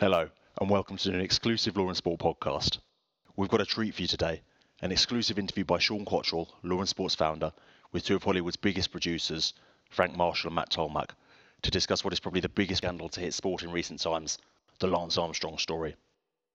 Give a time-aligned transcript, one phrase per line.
[0.00, 2.78] Hello, and welcome to an exclusive LawInSport podcast.
[3.34, 4.42] We've got a treat for you today
[4.80, 7.52] an exclusive interview by Sean Cottrell, Law and Sports founder,
[7.90, 9.54] with two of Hollywood's biggest producers,
[9.90, 11.16] Frank Marshall and Matt Tolmach,
[11.62, 14.38] to discuss what is probably the biggest scandal to hit sport in recent times
[14.78, 15.96] the Lance Armstrong story.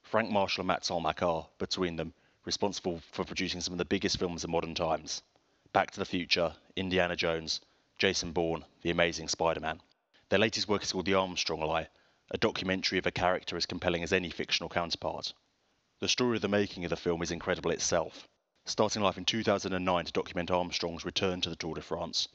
[0.04, 2.14] Frank Marshall and Matt Tolmach are, between them,
[2.46, 5.22] responsible for producing some of the biggest films of modern times
[5.74, 7.60] Back to the Future, Indiana Jones,
[7.98, 9.82] Jason Bourne, The Amazing Spider Man.
[10.30, 11.90] Their latest work is called The Armstrong Lie
[12.34, 15.32] a documentary of a character as compelling as any fictional counterpart.
[16.00, 18.28] The story of the making of the film is incredible itself.
[18.66, 22.28] Starting life in 2009 to document Armstrong's return to the Tour de France,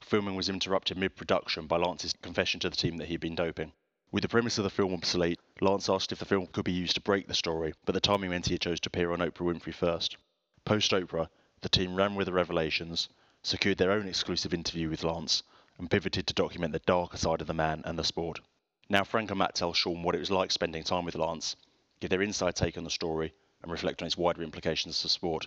[0.00, 3.72] filming was interrupted mid production by Lance's confession to the team that he'd been doping.
[4.12, 6.94] With the premise of the film obsolete, Lance asked if the film could be used
[6.94, 9.74] to break the story, but the timing meant he chose to appear on Oprah Winfrey
[9.74, 10.16] first.
[10.64, 11.28] Post Oprah,
[11.60, 13.08] the team ran with the revelations,
[13.42, 15.42] secured their own exclusive interview with Lance,
[15.76, 18.38] and pivoted to document the darker side of the man and the sport.
[18.90, 21.54] Now, Frank and Matt tell Sean what it was like spending time with Lance,
[22.00, 25.46] give their inside take on the story, and reflect on its wider implications for sport.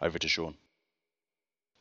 [0.00, 0.56] Over to Sean.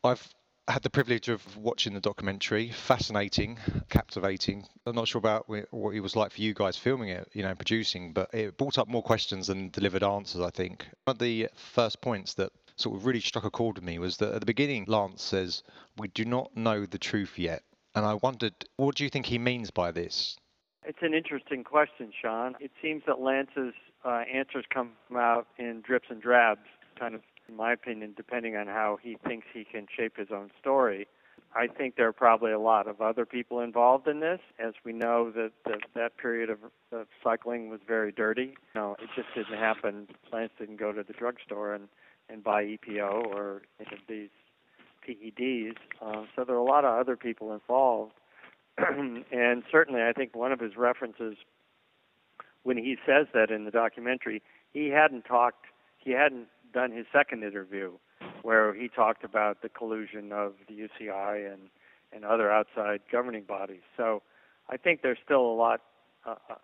[0.04, 0.34] I've
[0.68, 2.72] had the privilege of watching the documentary.
[2.72, 3.58] Fascinating,
[3.90, 4.68] captivating.
[4.86, 7.56] I'm not sure about what it was like for you guys filming it, you know,
[7.56, 10.86] producing, but it brought up more questions than delivered answers, I think.
[11.06, 14.18] One of the first points that sort of really struck a chord with me was
[14.18, 15.64] that at the beginning, Lance says,
[15.98, 17.64] We do not know the truth yet.
[17.96, 20.38] And I wondered, what do you think he means by this?
[20.86, 22.56] It's an interesting question, Sean.
[22.60, 26.68] It seems that Lance's uh, answers come out in drips and drabs,
[27.00, 30.50] kind of, in my opinion, depending on how he thinks he can shape his own
[30.60, 31.08] story.
[31.54, 34.40] I think there are probably a lot of other people involved in this.
[34.58, 35.52] As we know, that
[35.96, 36.60] that, period of,
[36.92, 38.56] of cycling was very dirty.
[38.74, 40.08] You know, it just didn't happen.
[40.32, 41.90] Lance didn't go to the drugstore and
[42.30, 44.30] and buy EPO or any of these
[45.06, 45.76] PEDs.
[46.02, 48.14] Um, so there are a lot of other people involved.
[49.32, 51.38] and certainly, I think one of his references
[52.64, 55.66] when he says that in the documentary, he hadn't talked,
[55.98, 57.92] he hadn't done his second interview
[58.44, 61.70] where he talked about the collusion of the UCI and
[62.14, 63.82] and other outside governing bodies.
[63.96, 64.22] So
[64.70, 65.82] I think there's still a lot,
[66.26, 66.56] uh, uh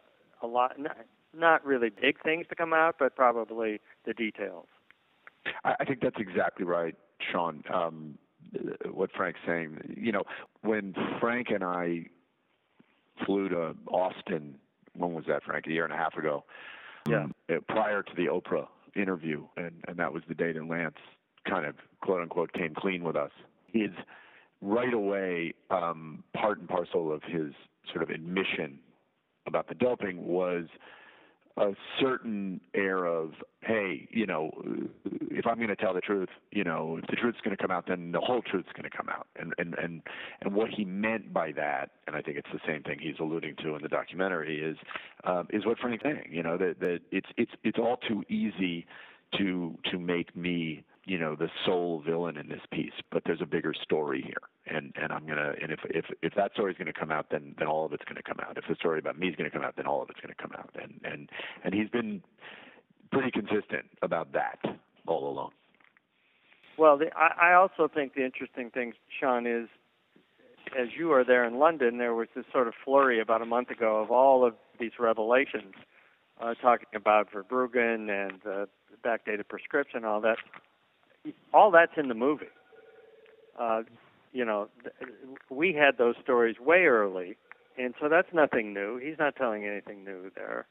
[0.42, 0.98] a lot, not,
[1.34, 4.68] not really big things to come out, but probably the details.
[5.64, 6.96] I, think that's exactly right,
[7.32, 7.64] Sean.
[7.74, 8.18] Um,
[8.92, 9.96] what Frank's saying.
[9.96, 10.24] You know,
[10.62, 12.06] when Frank and I
[13.26, 14.56] flew to Austin,
[14.96, 15.66] when was that, Frank?
[15.68, 16.44] A year and a half ago.
[17.08, 17.24] Yeah.
[17.24, 20.96] Um, prior to the Oprah interview, and and that was the day that Lance
[21.48, 23.32] kind of quote unquote came clean with us.
[23.72, 23.92] His
[24.62, 27.54] right away um, part and parcel of his
[27.92, 28.80] sort of admission
[29.46, 30.66] about the doping was
[31.58, 33.32] a certain air of,
[33.62, 34.52] hey, you know,
[35.06, 37.72] if I'm going to tell the truth, you know, if the truth's going to come
[37.72, 39.28] out, then the whole truth's going to come out.
[39.40, 40.02] And and and
[40.42, 43.56] and what he meant by that, and I think it's the same thing he's alluding
[43.64, 44.78] to in the documentary, is
[45.24, 46.30] um, is what Frank's saying.
[46.32, 48.86] You know, that that it's it's it's all too easy
[49.38, 53.46] to to make me you know the sole villain in this piece but there's a
[53.46, 54.42] bigger story here.
[54.68, 57.68] And and i'm to and if if if that story's to come out then then
[57.68, 58.58] all of it's to come out.
[58.58, 60.52] If the story about me is to come out then all of it's to come
[60.58, 60.76] out.
[60.82, 61.30] And and
[61.64, 62.22] and he's been
[63.12, 64.60] pretty consistent about that
[65.08, 65.52] all along.
[66.78, 69.70] Well the, i i also think the interesting thing sean is
[70.78, 73.70] as you are there in london there was this sort of flurry about a month
[73.70, 75.74] ago of all of these revelations
[76.42, 78.66] uh, talking about Verbruggen and uh,
[79.04, 80.38] backdated prescription, all that
[81.54, 82.46] all that's in the movie.
[83.60, 83.84] Uh,
[84.34, 84.70] you know,
[85.50, 87.38] we had those stories way early,
[87.78, 88.98] and so that's nothing new.
[88.98, 90.68] He's not telling anything new there.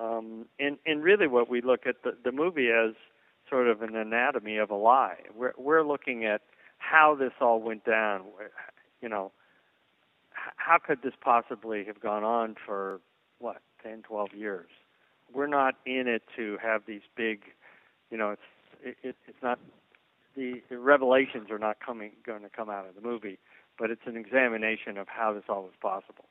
[0.00, 2.94] Um, and and really, what we look at the the movie as
[3.48, 5.18] sort of an anatomy of a lie.
[5.36, 6.42] We're we're looking at
[6.78, 8.22] how this all went down.
[9.00, 9.32] You know,
[10.56, 13.00] how could this possibly have gone on for
[13.38, 14.68] what 10, 12 years?
[15.32, 17.42] We're not in it to have these big,
[18.10, 18.42] you know, it's
[18.82, 19.58] it, it, it's not
[20.36, 23.38] the, the revelations are not coming going to come out of the movie,
[23.78, 26.26] but it's an examination of how this all was possible.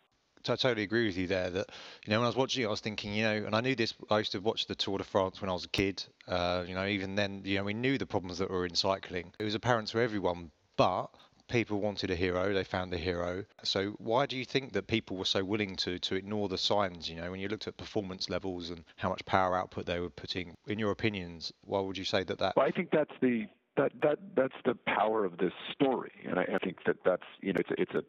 [0.49, 1.49] I totally agree with you there.
[1.49, 1.69] That
[2.05, 3.75] you know, when I was watching it, I was thinking, you know, and I knew
[3.75, 3.93] this.
[4.09, 6.03] I used to watch the Tour de France when I was a kid.
[6.27, 9.31] Uh, you know, even then, you know, we knew the problems that were in cycling.
[9.39, 11.07] It was apparent to everyone, but
[11.47, 12.53] people wanted a hero.
[12.53, 13.45] They found a hero.
[13.63, 17.09] So why do you think that people were so willing to to ignore the signs?
[17.09, 20.09] You know, when you looked at performance levels and how much power output they were
[20.09, 20.57] putting.
[20.67, 22.55] In your opinions, why would you say that that?
[22.57, 23.45] Well, I think that's the
[23.77, 27.53] that that that's the power of this story, and I, I think that that's you
[27.53, 28.03] know it's it's a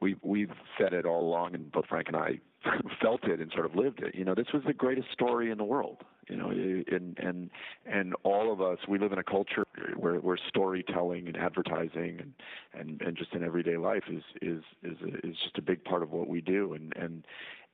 [0.00, 2.40] we we've said it all along, and both Frank and I
[3.02, 4.14] felt it and sort of lived it.
[4.14, 5.98] You know, this was the greatest story in the world.
[6.28, 7.50] You know, and and
[7.86, 9.64] and all of us, we live in a culture
[9.96, 12.32] where where storytelling and advertising and
[12.72, 16.12] and and just in everyday life is is is is just a big part of
[16.12, 16.72] what we do.
[16.74, 17.24] And and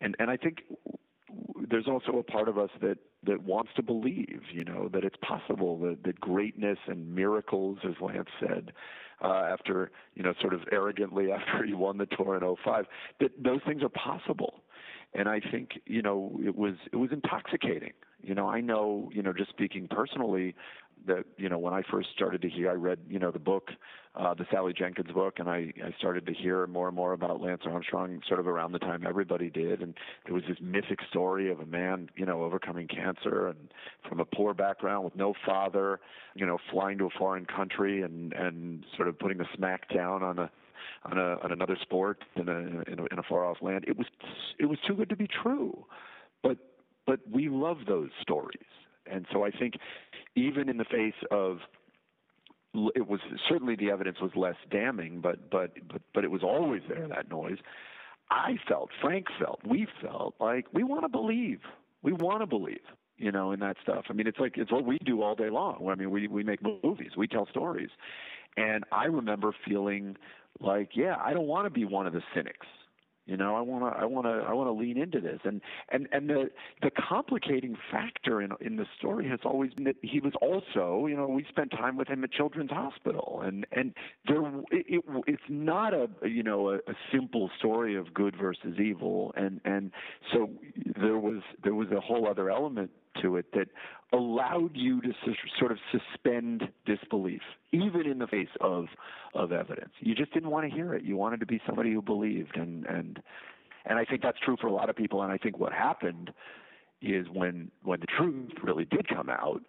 [0.00, 0.62] and and I think
[1.68, 5.16] there's also a part of us that that wants to believe, you know, that it's
[5.22, 8.72] possible that, that greatness and miracles, as Lance said,
[9.22, 12.86] uh, after you know, sort of arrogantly after he won the tour in 05,
[13.20, 14.62] that those things are possible.
[15.14, 17.92] And I think you know it was it was intoxicating.
[18.22, 20.54] You know, I know you know just speaking personally,
[21.06, 23.70] that you know when I first started to hear, I read you know the book,
[24.14, 27.40] uh, the Sally Jenkins book, and I I started to hear more and more about
[27.40, 29.94] Lance Armstrong sort of around the time everybody did, and
[30.24, 33.58] there was this mythic story of a man you know overcoming cancer and
[34.08, 36.00] from a poor background with no father,
[36.34, 40.22] you know flying to a foreign country and and sort of putting a smack down
[40.22, 40.50] on a
[41.04, 42.58] on a on another sport in a
[42.90, 43.84] in a, in a far off land.
[43.86, 44.06] It was
[44.58, 45.84] it was too good to be true,
[46.42, 46.58] but
[47.06, 48.58] but we love those stories.
[49.10, 49.74] And so I think
[50.36, 51.58] even in the face of
[52.94, 56.82] it was certainly the evidence was less damning, but but but but it was always
[56.88, 57.58] there that noise.
[58.30, 61.60] I felt, Frank felt, we felt like we want to believe.
[62.02, 62.80] We want to believe,
[63.16, 64.06] you know, in that stuff.
[64.10, 65.88] I mean, it's like it's what we do all day long.
[65.90, 67.90] I mean, we we make movies, we tell stories,
[68.56, 70.16] and I remember feeling
[70.60, 72.66] like, yeah, I don't want to be one of the cynics.
[73.26, 75.60] You know, I want to, I want to, I want to lean into this, and
[75.90, 76.48] and and the
[76.80, 81.16] the complicating factor in in the story has always been that he was also, you
[81.16, 83.94] know, we spent time with him at Children's Hospital, and and
[84.28, 88.78] there, it, it it's not a you know a, a simple story of good versus
[88.78, 89.90] evil, and and
[90.32, 90.48] so
[91.00, 92.92] there was there was a whole other element
[93.22, 93.68] to it that
[94.12, 95.12] allowed you to
[95.58, 97.42] sort of suspend disbelief,
[97.72, 98.86] even in the face of
[99.34, 99.92] of evidence.
[100.00, 101.04] You just didn't want to hear it.
[101.04, 103.22] You wanted to be somebody who believed, and and
[103.84, 105.22] and I think that's true for a lot of people.
[105.22, 106.32] And I think what happened
[107.02, 109.62] is when when the truth really did come out,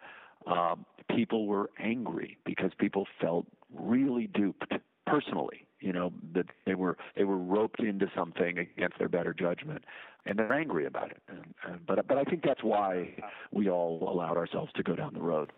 [0.45, 0.85] um,
[1.15, 4.73] people were angry because people felt really duped
[5.05, 9.83] personally you know that they were they were roped into something against their better judgment.
[10.25, 11.21] And they're angry about it.
[11.29, 13.15] And, and, but but I think that's why
[13.51, 15.51] we all allowed ourselves to go down the road.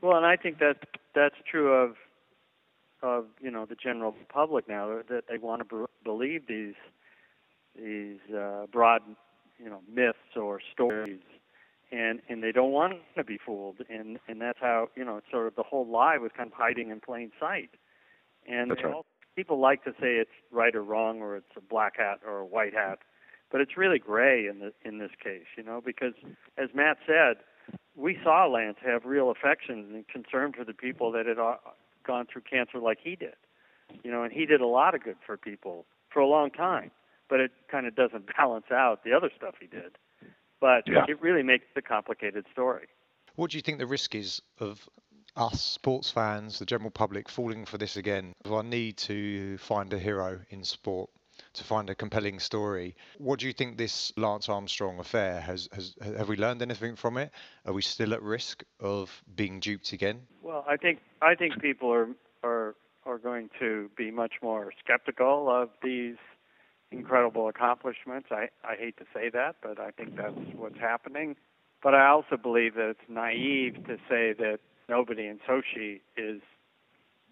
[0.00, 0.76] Well and I think that
[1.14, 1.96] that's true of
[3.02, 6.74] of you know the general public now that they want to believe these
[7.76, 9.02] these uh, broad
[9.58, 11.20] you know myths or stories.
[11.92, 13.76] And and they don't want to be fooled.
[13.88, 16.90] And and that's how you know sort of the whole lie was kind of hiding
[16.90, 17.70] in plain sight.
[18.48, 18.94] And That's right.
[18.94, 19.06] all,
[19.36, 22.44] people like to say it's right or wrong or it's a black hat or a
[22.44, 22.98] white hat,
[23.52, 26.14] but it's really gray in the in this case, you know, because
[26.58, 27.36] as Matt said,
[27.94, 31.56] we saw Lance have real affection and concern for the people that had uh,
[32.04, 33.36] gone through cancer like he did,
[34.02, 36.90] you know, and he did a lot of good for people for a long time,
[37.28, 39.98] but it kind of doesn't balance out the other stuff he did.
[40.60, 41.04] But Yeah.
[41.06, 42.86] it really makes a complicated story.
[43.34, 44.88] What do you think the risk is of
[45.36, 48.34] us sports fans, the general public, falling for this again?
[48.44, 51.10] Of our need to find a hero in sport,
[51.54, 52.96] to find a compelling story.
[53.18, 55.68] What do you think this Lance Armstrong affair has?
[55.72, 57.30] Has have we learned anything from it?
[57.66, 60.22] Are we still at risk of being duped again?
[60.42, 62.08] Well, I think I think people are
[62.42, 62.74] are
[63.04, 66.16] are going to be much more skeptical of these
[66.90, 68.28] incredible accomplishments.
[68.30, 71.36] I I hate to say that, but I think that's what's happening.
[71.82, 76.40] But I also believe that it's naive to say that nobody in Sochi is,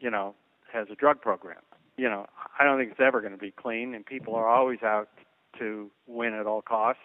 [0.00, 0.34] you know,
[0.72, 1.62] has a drug program.
[1.96, 2.26] You know,
[2.58, 5.08] I don't think it's ever going to be clean, and people are always out
[5.58, 7.00] to win at all costs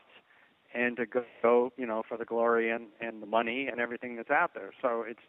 [0.74, 4.32] and to go, you know, for the glory and and the money and everything that's
[4.32, 4.72] out there.
[4.82, 5.20] So it's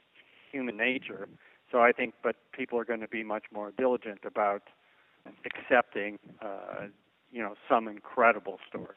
[0.51, 1.29] human nature.
[1.71, 4.63] So I think, but people are going to be much more diligent about
[5.45, 6.87] accepting, uh,
[7.31, 8.97] you know, some incredible story.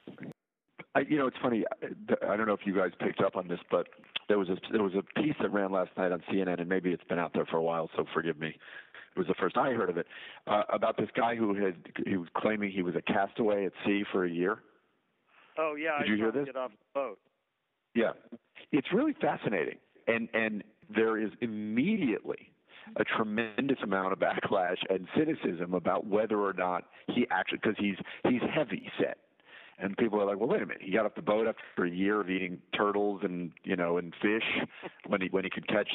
[0.95, 1.63] I, you know, it's funny.
[1.81, 3.87] I don't know if you guys picked up on this, but
[4.29, 6.91] there was a there was a piece that ran last night on CNN, and maybe
[6.91, 8.49] it's been out there for a while, so forgive me.
[9.15, 10.07] It was the first I heard of it
[10.47, 14.03] uh, about this guy who had he was claiming he was a castaway at sea
[14.11, 14.59] for a year.
[15.57, 16.45] Oh yeah, Did I you hear this?
[16.45, 17.19] Get off the boat.
[17.95, 18.11] Yeah,
[18.71, 20.63] it's really fascinating, and and
[20.95, 22.51] there is immediately
[22.97, 27.97] a tremendous amount of backlash and cynicism about whether or not he actually because he's
[28.27, 29.17] he's heavy set.
[29.79, 30.81] And people are like, well, wait a minute.
[30.81, 34.13] He got off the boat after a year of eating turtles and you know and
[34.21, 34.43] fish
[35.07, 35.89] when he when he could catch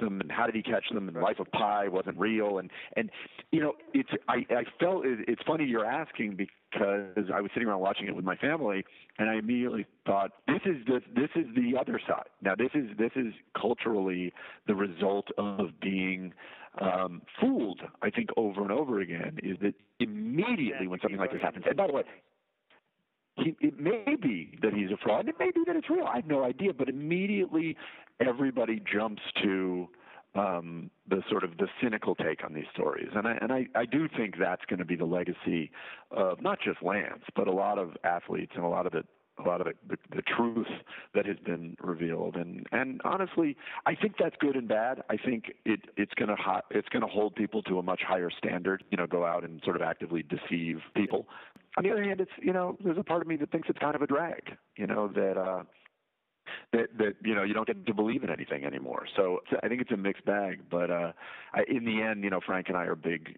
[0.00, 0.20] them.
[0.20, 1.08] And how did he catch them?
[1.08, 2.58] And Life of Pi wasn't real.
[2.58, 3.10] And and
[3.50, 7.68] you know it's I I felt it, it's funny you're asking because I was sitting
[7.68, 8.84] around watching it with my family
[9.18, 12.28] and I immediately thought this is the this is the other side.
[12.42, 14.32] Now this is this is culturally
[14.66, 16.32] the result of being
[16.80, 17.80] um, fooled.
[18.02, 21.64] I think over and over again is that immediately when something like this happens.
[21.66, 22.02] And by the way,
[23.36, 25.28] he, it may be that he's a fraud.
[25.28, 26.06] It may be that it's real.
[26.06, 26.72] I have no idea.
[26.72, 27.76] But immediately,
[28.20, 29.88] everybody jumps to
[30.34, 33.86] um, the sort of the cynical take on these stories, and I and I, I
[33.86, 35.70] do think that's going to be the legacy
[36.10, 39.04] of not just Lance, but a lot of athletes and a lot of the
[39.38, 40.66] a lot of the, the, the truth
[41.14, 42.36] that has been revealed.
[42.36, 45.02] And and honestly, I think that's good and bad.
[45.10, 48.84] I think it it's to ho- it's to hold people to a much higher standard.
[48.90, 51.26] You know, go out and sort of actively deceive people.
[51.76, 53.78] On the other hand, it's you know, there's a part of me that thinks it's
[53.78, 54.56] kind of a drag.
[54.76, 55.36] You know that.
[55.36, 55.64] uh
[56.72, 59.06] that that you know you don't get to believe in anything anymore.
[59.16, 60.60] So I think it's a mixed bag.
[60.70, 61.12] But uh,
[61.52, 63.36] I, in the end, you know, Frank and I are big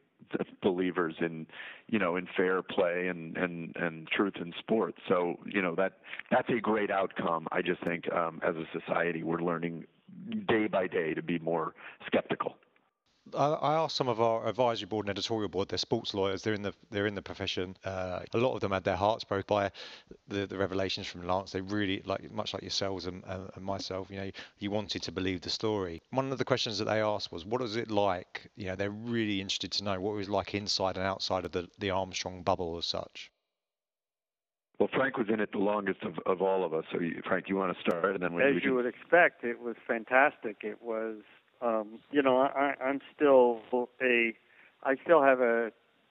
[0.63, 1.47] believers in
[1.89, 4.99] you know in fair play and and and truth in sports.
[5.09, 5.99] So you know that
[6.31, 7.49] that's a great outcome.
[7.53, 9.85] I just think um, as a society we're learning
[10.47, 11.75] day by day to be more
[12.07, 12.57] skeptical.
[13.37, 15.69] I asked some of our advisory board and editorial board.
[15.69, 16.43] They're sports lawyers.
[16.43, 17.77] They're in the they're in the profession.
[17.85, 19.71] Uh, a lot of them had their hearts broken by
[20.29, 21.53] the, the revelations from Lance.
[21.53, 24.11] They really like much like yourselves and, and, and, myself.
[24.11, 26.03] You know, you wanted to believe the story.
[26.11, 28.91] One of the questions that they asked was, "What was it like?" You know, they're
[28.91, 32.43] really interested to know what it was like inside and outside of the the Armstrong
[32.43, 33.31] bubble as such.
[34.79, 36.85] Well, Frank was in it the longest of, of all of us.
[36.93, 39.43] So, you, Frank, you want to start, and then we, as we you would expect,
[39.43, 40.59] it was fantastic.
[40.63, 41.17] It was
[41.61, 43.61] um, you know, I, I'm still
[44.01, 44.35] a,
[44.85, 45.71] I still have a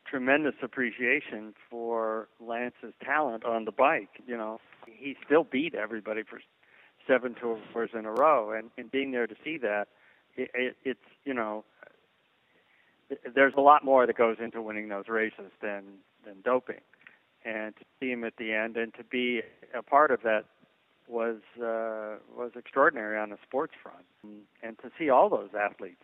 [0.09, 4.21] tremendous appreciation for Lance's talent on the bike.
[4.25, 6.41] You know, he still beat everybody for
[7.07, 9.87] seven tours in a row, and, and being there to see that,
[10.35, 11.63] it, it, it's you know,
[13.33, 15.83] there's a lot more that goes into winning those races than
[16.25, 16.81] than doping,
[17.45, 19.41] and to see him at the end and to be
[19.73, 20.45] a part of that
[21.07, 24.05] was uh, was extraordinary on the sports front,
[24.61, 26.03] and to see all those athletes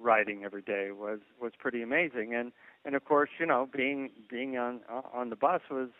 [0.00, 2.34] riding every day was was pretty amazing.
[2.34, 2.52] And
[2.84, 4.80] and of course, you know, being being on
[5.12, 5.90] on the bus was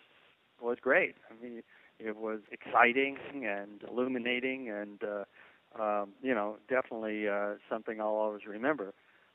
[0.61, 1.17] was great.
[1.31, 1.63] I mean,
[1.99, 8.47] it was exciting and illuminating, and uh, um, you know, definitely uh, something I'll always
[8.47, 8.95] remember.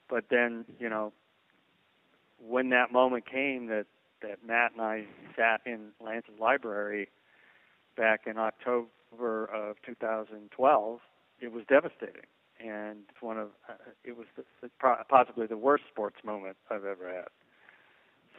[0.10, 1.14] But then, you know,
[2.40, 3.86] when that moment came that
[4.22, 5.06] that Matt and I
[5.36, 7.10] sat in Lance's library
[7.96, 11.00] back in October October of 2012,
[11.40, 12.28] it was devastating,
[12.60, 14.70] and it's one of uh, it was the, the,
[15.10, 17.28] possibly the worst sports moment I've ever had.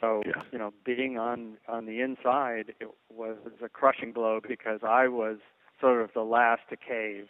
[0.01, 0.43] So yeah.
[0.53, 5.39] you know, being on on the inside, it was a crushing blow because I was
[5.81, 7.29] sort of the last to cave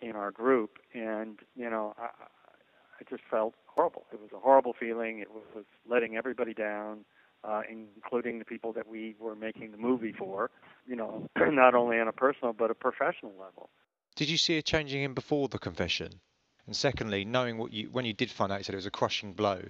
[0.00, 4.04] in our group, and you know, I, I just felt horrible.
[4.12, 5.18] It was a horrible feeling.
[5.18, 7.04] It was letting everybody down
[7.44, 10.50] uh, including the people that we were making the movie for,
[10.86, 13.70] you know, not only on a personal but a professional level.
[14.16, 16.20] Did you see a changing in him before the confession?
[16.66, 18.90] And secondly, knowing what you when you did find out, you said it was a
[18.90, 19.62] crushing blow.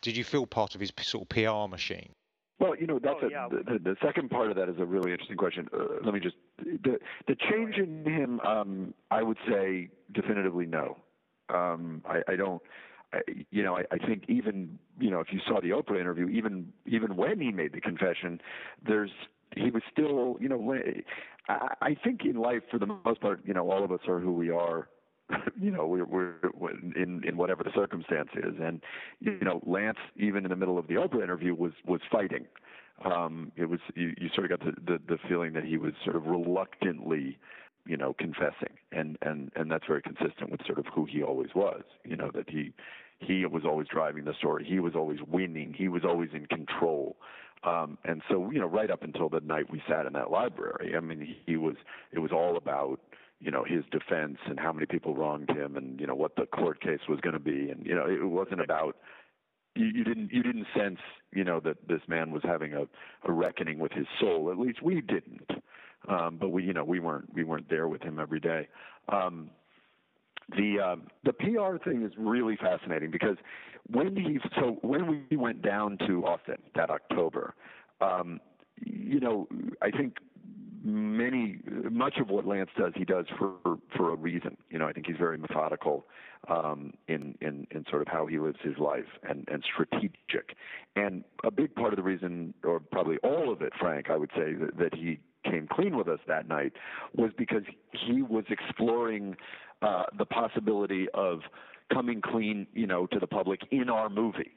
[0.00, 2.10] Did you feel part of his sort of PR machine?
[2.58, 3.48] Well, you know, that's oh, a, yeah.
[3.48, 5.68] the, the second part of that is a really interesting question.
[5.72, 8.40] Uh, let me just the the change in him.
[8.40, 10.96] Um, I would say definitively no.
[11.50, 12.62] Um, I, I don't
[13.50, 16.72] you know, I, I think even you know if you saw the Oprah interview, even
[16.86, 18.40] even when he made the confession,
[18.86, 19.10] there's
[19.56, 21.02] he was still you know when,
[21.48, 24.20] I, I think in life for the most part you know all of us are
[24.20, 24.88] who we are
[25.60, 26.34] you know we're, we're
[26.96, 28.54] in in whatever the circumstance is.
[28.60, 28.82] And
[29.20, 32.46] you know Lance even in the middle of the Oprah interview was was fighting.
[33.04, 35.92] Um it was you, you sort of got the, the the feeling that he was
[36.04, 37.38] sort of reluctantly
[37.88, 41.50] you know, confessing, and and and that's very consistent with sort of who he always
[41.54, 41.82] was.
[42.04, 42.72] You know, that he
[43.18, 44.64] he was always driving the story.
[44.64, 45.74] He was always winning.
[45.76, 47.16] He was always in control.
[47.64, 50.94] Um, and so, you know, right up until the night we sat in that library,
[50.96, 51.74] I mean, he was.
[52.12, 53.00] It was all about
[53.40, 56.46] you know his defense and how many people wronged him, and you know what the
[56.46, 58.96] court case was going to be, and you know it wasn't about
[59.74, 60.98] you, you didn't you didn't sense
[61.32, 62.82] you know that this man was having a,
[63.28, 64.50] a reckoning with his soul.
[64.50, 65.50] At least we didn't.
[66.06, 68.68] Um, but we, you know, we weren't we weren't there with him every day.
[69.08, 69.50] Um,
[70.56, 73.36] the uh, the PR thing is really fascinating because
[73.90, 77.54] when he so when we went down to Austin that October,
[78.00, 78.40] um,
[78.84, 79.48] you know,
[79.82, 80.18] I think
[80.82, 81.58] many
[81.90, 84.56] much of what Lance does he does for for a reason.
[84.70, 86.06] You know, I think he's very methodical
[86.48, 90.56] um, in in in sort of how he lives his life and and strategic.
[90.96, 94.30] And a big part of the reason, or probably all of it, Frank, I would
[94.34, 96.72] say that, that he came clean with us that night
[97.16, 99.36] was because he was exploring
[99.82, 101.40] uh, the possibility of
[101.92, 104.52] coming clean, you know, to the public in our movie,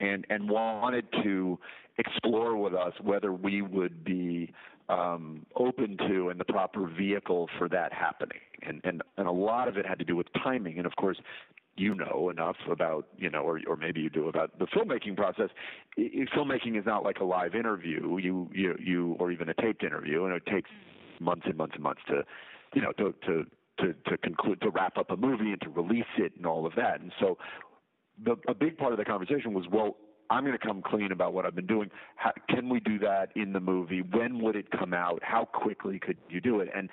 [0.00, 1.58] and and wanted to
[1.98, 4.52] explore with us whether we would be
[4.88, 8.38] um, open to and the proper vehicle for that happening.
[8.62, 10.78] And, and and a lot of it had to do with timing.
[10.78, 11.18] And of course,
[11.78, 15.48] you know enough about you know or or maybe you do about the filmmaking process
[15.98, 20.24] filmmaking is not like a live interview you you you or even a taped interview
[20.24, 20.70] and it takes
[21.20, 22.22] months and months and months to
[22.74, 23.44] you know to to
[23.78, 26.74] to to conclude to wrap up a movie and to release it and all of
[26.76, 27.38] that and so
[28.24, 29.96] the a big part of the conversation was well
[30.30, 31.90] I'm going to come clean about what I've been doing.
[32.16, 34.02] How, can we do that in the movie?
[34.02, 35.20] When would it come out?
[35.22, 36.68] How quickly could you do it?
[36.74, 36.90] And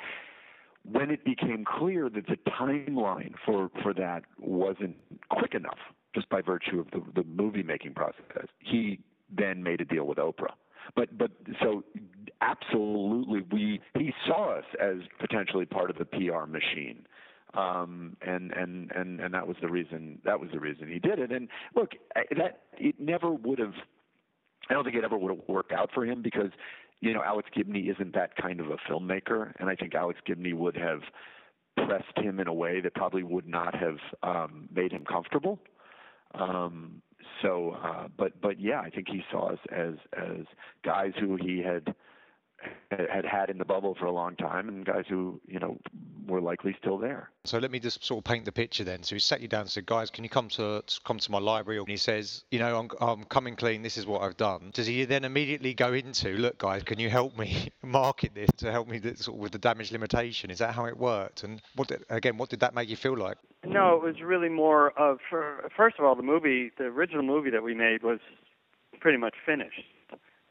[0.91, 4.95] when it became clear that the timeline for, for that wasn't
[5.29, 5.79] quick enough,
[6.13, 8.99] just by virtue of the, the movie making process, he
[9.35, 10.53] then made a deal with Oprah.
[10.95, 11.31] But but
[11.63, 11.83] so
[12.41, 17.07] absolutely, we he saw us as potentially part of the PR machine
[17.55, 21.19] um, and and and and that was the reason that was the reason he did
[21.19, 21.31] it.
[21.31, 23.73] And look, that it never would have.
[24.69, 26.49] I don't think it ever would have worked out for him because
[27.05, 30.53] you know Alex Gibney isn't that kind of a filmmaker, and I think Alex Gibney
[30.53, 31.01] would have
[31.85, 35.59] pressed him in a way that probably would not have um, made him comfortable.
[36.33, 37.01] Um,
[37.41, 40.45] so, uh, but but yeah, I think he saw us as as
[40.83, 41.93] guys who he had
[42.91, 45.77] had had in the bubble for a long time and guys who you know
[46.27, 47.29] were likely still there.
[47.43, 49.03] So let me just sort of paint the picture then.
[49.03, 51.39] So he sat you down and said, "Guys, can you come to come to my
[51.39, 53.81] library?" And he says, "You know, I'm I'm coming clean.
[53.81, 57.09] This is what I've done." Does he then immediately go into, "Look, guys, can you
[57.09, 60.73] help me market this to help me sort of with the damage limitation?" Is that
[60.73, 61.43] how it worked?
[61.43, 63.37] And what did, again, what did that make you feel like?
[63.65, 65.19] No, it was really more of.
[65.29, 68.19] For, first of all, the movie, the original movie that we made was
[68.99, 69.83] pretty much finished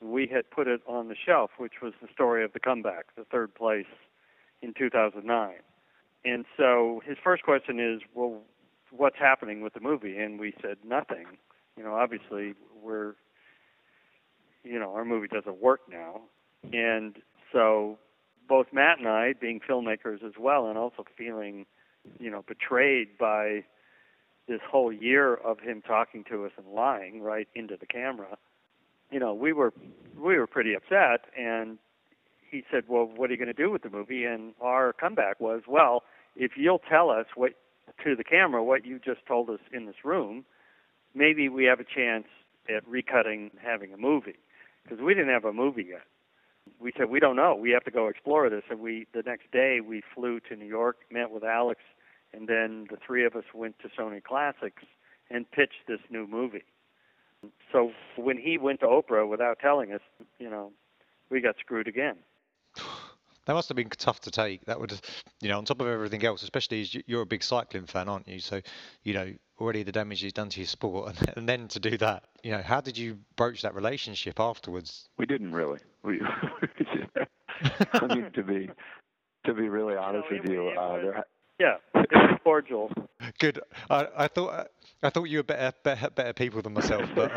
[0.00, 3.24] we had put it on the shelf, which was the story of the comeback, the
[3.24, 3.86] third place
[4.62, 5.54] in 2009.
[6.24, 8.40] And so his first question is, well,
[8.90, 10.18] what's happening with the movie?
[10.18, 11.26] And we said nothing.
[11.76, 13.14] You know, obviously we're,
[14.62, 16.22] you know, our movie doesn't work now.
[16.72, 17.16] And
[17.52, 17.98] so
[18.48, 21.66] both Matt and I, being filmmakers as well, and also feeling,
[22.18, 23.64] you know, betrayed by
[24.48, 28.36] this whole year of him talking to us and lying right into the camera
[29.14, 29.72] you know, we were
[30.18, 31.78] we were pretty upset, and
[32.50, 35.38] he said, "Well, what are you going to do with the movie?" And our comeback
[35.38, 36.02] was, "Well,
[36.34, 37.52] if you'll tell us what
[38.02, 40.44] to the camera what you just told us in this room,
[41.14, 42.26] maybe we have a chance
[42.68, 44.34] at recutting having a movie
[44.82, 46.02] because we didn't have a movie yet."
[46.80, 47.54] We said we don't know.
[47.54, 48.64] We have to go explore this.
[48.68, 51.80] And we the next day we flew to New York, met with Alex,
[52.32, 54.82] and then the three of us went to Sony Classics
[55.30, 56.64] and pitched this new movie.
[57.72, 60.00] So when he went to Oprah without telling us,
[60.38, 60.72] you know,
[61.30, 62.16] we got screwed again.
[63.46, 64.64] That must have been tough to take.
[64.64, 64.98] That would,
[65.42, 68.26] you know, on top of everything else, especially as you're a big cycling fan, aren't
[68.26, 68.40] you?
[68.40, 68.62] So,
[69.02, 71.98] you know, already the damage he's done to your sport, and, and then to do
[71.98, 75.10] that, you know, how did you broach that relationship afterwards?
[75.18, 75.80] We didn't really.
[76.02, 76.22] We,
[77.92, 78.70] I mean, to be
[79.44, 81.24] to be really honest no, with you, uh, there,
[81.64, 82.90] yeah, it was cordial.
[83.38, 83.60] Good.
[83.88, 84.68] I, I thought
[85.02, 87.32] I thought you were better better, better people than myself, but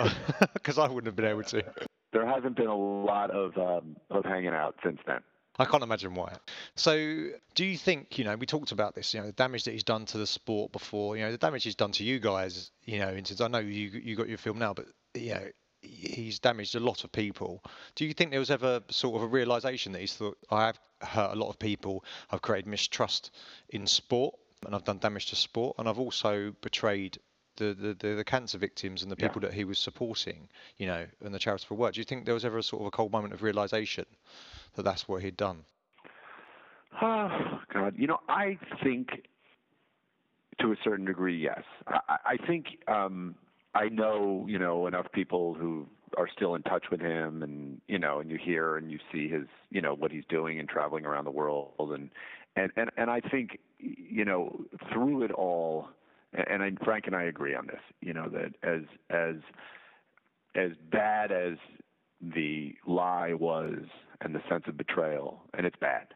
[0.53, 1.63] because uh, I wouldn't have been able to.
[2.11, 5.19] There hasn't been a lot of um, of hanging out since then.
[5.59, 6.35] I can't imagine why.
[6.75, 9.71] So, do you think, you know, we talked about this, you know, the damage that
[9.71, 12.69] he's done to the sport before, you know, the damage he's done to you guys,
[12.85, 14.85] you know, into, I know you you got your film now, but,
[15.15, 15.47] you know,
[15.81, 17.63] he's damaged a lot of people.
[17.95, 20.79] Do you think there was ever sort of a realization that he's thought, I have
[21.01, 23.31] hurt a lot of people, I've created mistrust
[23.69, 27.19] in sport, and I've done damage to sport, and I've also betrayed
[27.57, 29.49] the, the, the, cancer victims and the people yeah.
[29.49, 31.93] that he was supporting, you know, and the charitable work.
[31.93, 34.05] Do you think there was ever a sort of a cold moment of realization
[34.75, 35.63] that that's what he'd done?
[37.01, 37.95] Oh, God.
[37.97, 39.09] You know, I think
[40.59, 41.63] to a certain degree, yes.
[41.87, 43.35] I, I think um,
[43.73, 47.99] I know, you know, enough people who are still in touch with him and you
[47.99, 51.05] know and you hear and you see his you know what he's doing and traveling
[51.05, 51.73] around the world.
[51.79, 52.09] And
[52.55, 55.89] and and, and I think you know through it all
[56.33, 59.35] and I, Frank and I agree on this you know that as as
[60.55, 61.57] as bad as
[62.21, 63.79] the lie was
[64.21, 66.07] and the sense of betrayal and it's bad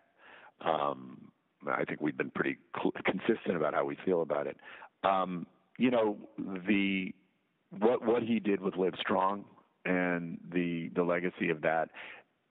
[0.62, 1.32] um
[1.68, 4.58] I think we've been pretty cl- consistent about how we feel about it.
[5.04, 5.46] Um
[5.78, 7.14] you know the
[7.78, 9.44] what what he did with Livestrong
[9.86, 11.90] and the the legacy of that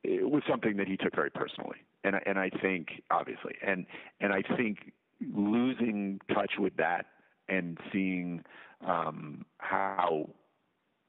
[0.03, 1.79] it was something that he took very personally.
[2.05, 3.87] And and I think obviously and
[4.21, 4.93] and I think
[5.35, 7.07] losing touch with that
[7.49, 8.43] and seeing
[8.87, 10.31] um how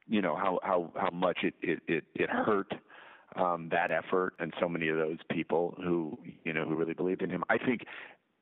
[0.08, 2.74] you know how how how much it it it, it hurt
[3.38, 7.22] um that effort and so many of those people who you know who really believed
[7.22, 7.86] in him I think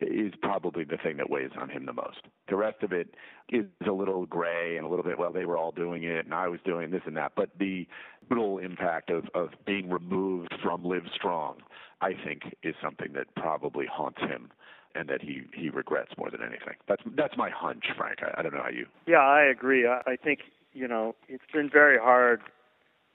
[0.02, 2.20] is probably the thing that weighs on him the most.
[2.48, 3.16] The rest of it
[3.50, 6.34] is a little gray and a little bit, well, they were all doing it and
[6.34, 7.34] I was doing this and that.
[7.36, 7.88] But the
[8.30, 11.58] total impact of, of being removed from Live Strong,
[12.02, 14.52] I think, is something that probably haunts him
[14.96, 16.76] and that he, he regrets more than anything.
[16.88, 18.20] That's that's my hunch, Frank.
[18.22, 18.88] I, I don't know how you.
[19.08, 19.88] Yeah, I agree.
[19.88, 20.40] I, I think
[20.74, 22.42] you know it's been very hard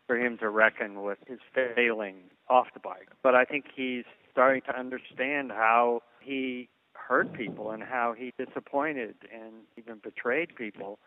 [0.07, 2.17] for him to reckon with his failing
[2.49, 6.69] off the bike, but I think he's starting to understand how he
[7.07, 10.99] hurt people and how he disappointed and even betrayed people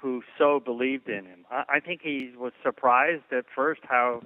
[0.00, 1.44] who so believed in him.
[1.50, 4.22] I, I think he was surprised at first how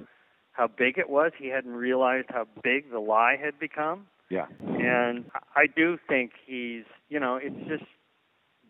[0.53, 1.33] how big it was.
[1.37, 4.07] He hadn't realized how big the lie had become.
[4.31, 4.47] Yeah.
[4.61, 5.25] And
[5.57, 7.91] I do think he's, you know, it's just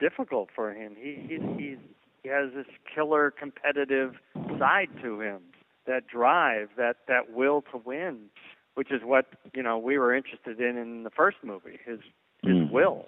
[0.00, 0.96] difficult for him.
[0.98, 1.78] He he's, he's
[2.22, 4.14] he has this killer competitive
[4.58, 5.40] side to him,
[5.86, 8.30] that drive, that that will to win,
[8.74, 11.78] which is what you know we were interested in in the first movie.
[11.84, 12.00] His
[12.44, 12.70] his Mm.
[12.70, 13.06] will.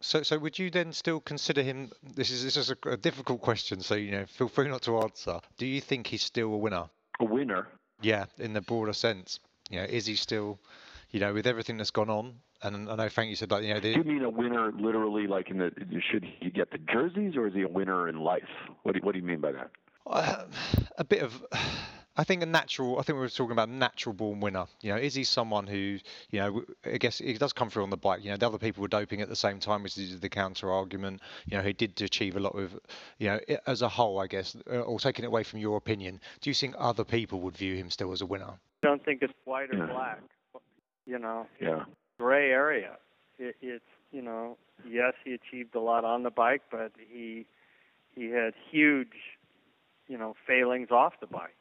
[0.00, 1.90] So, so would you then still consider him?
[2.02, 4.98] This is this is a, a difficult question, so you know, feel free not to
[4.98, 5.40] answer.
[5.56, 6.84] Do you think he's still a winner?
[7.20, 7.66] A winner.
[8.02, 9.40] Yeah, in the broader sense.
[9.70, 10.60] You know, is he still,
[11.10, 12.34] you know, with everything that's gone on?
[12.62, 15.26] And I know Frank, you said that you know, Do you mean a winner literally
[15.26, 15.70] like in the
[16.10, 18.48] should he get the jerseys or is he a winner in life?
[18.82, 19.70] What do, what do you mean by that?
[20.06, 20.44] Uh,
[20.98, 21.44] a bit of
[22.16, 24.92] I think a natural I think we were talking about a natural born winner you
[24.92, 25.98] know is he someone who
[26.30, 28.58] you know I guess he does come through on the bike you know the other
[28.58, 31.72] people were doping at the same time which is the counter argument you know he
[31.72, 32.78] did achieve a lot with
[33.18, 36.20] you know as a whole I guess uh, or taking it away from your opinion
[36.40, 38.52] do you think other people would view him still as a winner
[38.82, 39.86] I Don't think it's white or Yeah.
[39.86, 40.20] black.
[41.06, 41.84] You know, Yeah.
[42.18, 42.98] gray area.
[43.38, 44.56] It, it's you know,
[44.88, 47.46] yes, he achieved a lot on the bike, but he
[48.14, 49.12] he had huge,
[50.08, 51.54] you know, failings off the bike.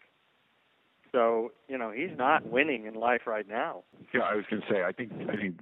[1.16, 3.84] So you know, he's not winning in life right now.
[4.14, 5.56] Yeah, I was going to say I think I think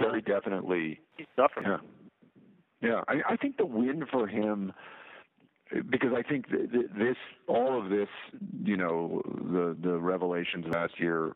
[0.00, 1.66] very definitely He's suffering.
[1.68, 1.78] Yeah.
[2.82, 4.72] Yeah, I, I think the win for him,
[5.88, 7.16] because I think th- th- this,
[7.46, 8.08] all of this,
[8.64, 11.32] you know, the the revelations last year,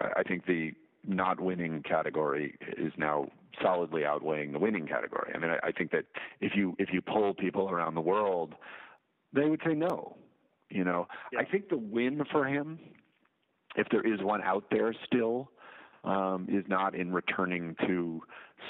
[0.00, 0.72] I think the
[1.06, 3.28] not winning category is now
[3.62, 5.32] solidly outweighing the winning category.
[5.34, 6.04] I mean, I, I think that
[6.40, 8.54] if you if you poll people around the world,
[9.32, 10.16] they would say no.
[10.68, 11.40] You know, Yeah.
[11.40, 12.78] I think the win for him,
[13.76, 15.50] if there is one out there still,
[16.04, 18.20] um, is not in returning to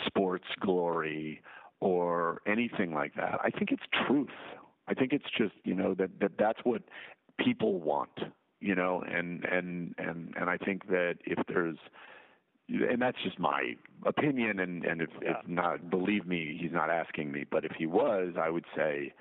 [0.07, 1.41] sports glory
[1.81, 3.41] or anything like that.
[3.43, 4.29] I think it's truth.
[4.89, 6.83] I think it's just you know that, that that's what
[7.39, 8.11] people want.
[8.61, 11.79] You know, and and and and I think that if there's
[12.69, 13.75] and that's just my
[14.07, 15.41] opinion and and if, Yeah.
[15.41, 19.13] if not believe me he's not asking me but if he was i would say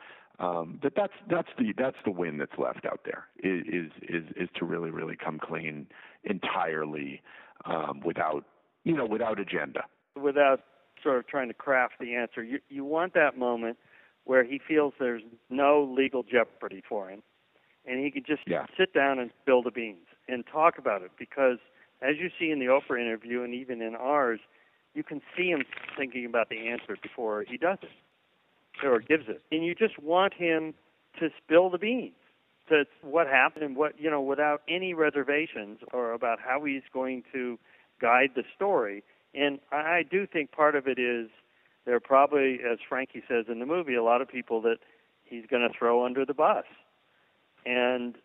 [0.42, 4.50] um that that's that's the that's the win that's left out there is is is,
[4.56, 5.88] to really really come clean
[6.24, 7.22] entirely
[7.66, 8.46] um without
[8.84, 9.84] you know without agenda
[10.22, 10.62] without
[11.02, 12.44] sort of trying to craft the answer.
[12.44, 13.78] You you want that moment
[14.26, 17.24] where he feels there's no legal jeopardy for him,
[17.86, 18.66] and he could just Yeah.
[18.78, 21.12] sit down and spill the beans and talk about it.
[21.18, 21.58] Because
[22.02, 24.40] as you see in the Oprah interview and even in ours,
[24.94, 25.64] you can see him
[25.98, 27.90] thinking about the answer before he does it
[28.84, 30.74] or gives it, and you just want him
[31.20, 32.14] to spill the beans.
[32.70, 37.24] To what happened and what you know, without any reservations or about how he's going
[37.34, 37.60] to
[38.00, 39.04] guide the story.
[39.34, 41.30] And I do think part of it is
[41.86, 44.78] there are probably, as Frankie says in the movie, a lot of people that
[45.26, 46.64] he's going to throw under the bus.
[47.66, 48.16] And,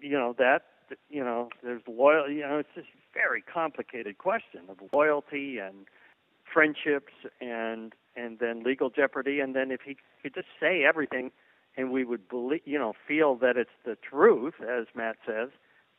[0.00, 0.62] you know, that,
[1.10, 5.86] you know, there's loyal, you know, it's this very complicated question of loyalty and
[6.50, 9.40] friendships and, and then legal jeopardy.
[9.40, 11.30] And then if he could just say everything
[11.76, 15.50] and we would believe, you know, feel that it's the truth, as Matt says,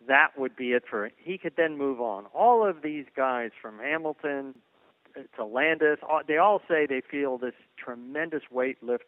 [0.08, 2.26] that would be it for he could then move on.
[2.34, 4.56] All of these guys from Hamilton
[5.36, 9.06] to Landis, they all say they feel this tremendous weight lift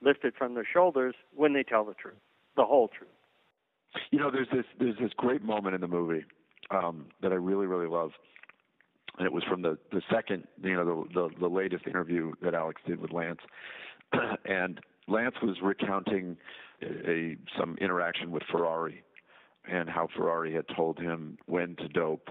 [0.00, 2.14] lifted from their shoulders when they tell the truth,
[2.56, 3.10] the whole truth.
[4.10, 6.24] You know, there's this there's this great moment in the movie
[6.70, 8.12] um, that I really really love,
[9.18, 12.54] and it was from the the second you know the the, the latest interview that
[12.54, 13.40] Alex did with Lance,
[14.44, 16.36] and Lance was recounting
[16.82, 19.02] a, some interaction with Ferrari,
[19.70, 22.28] and how Ferrari had told him when to dope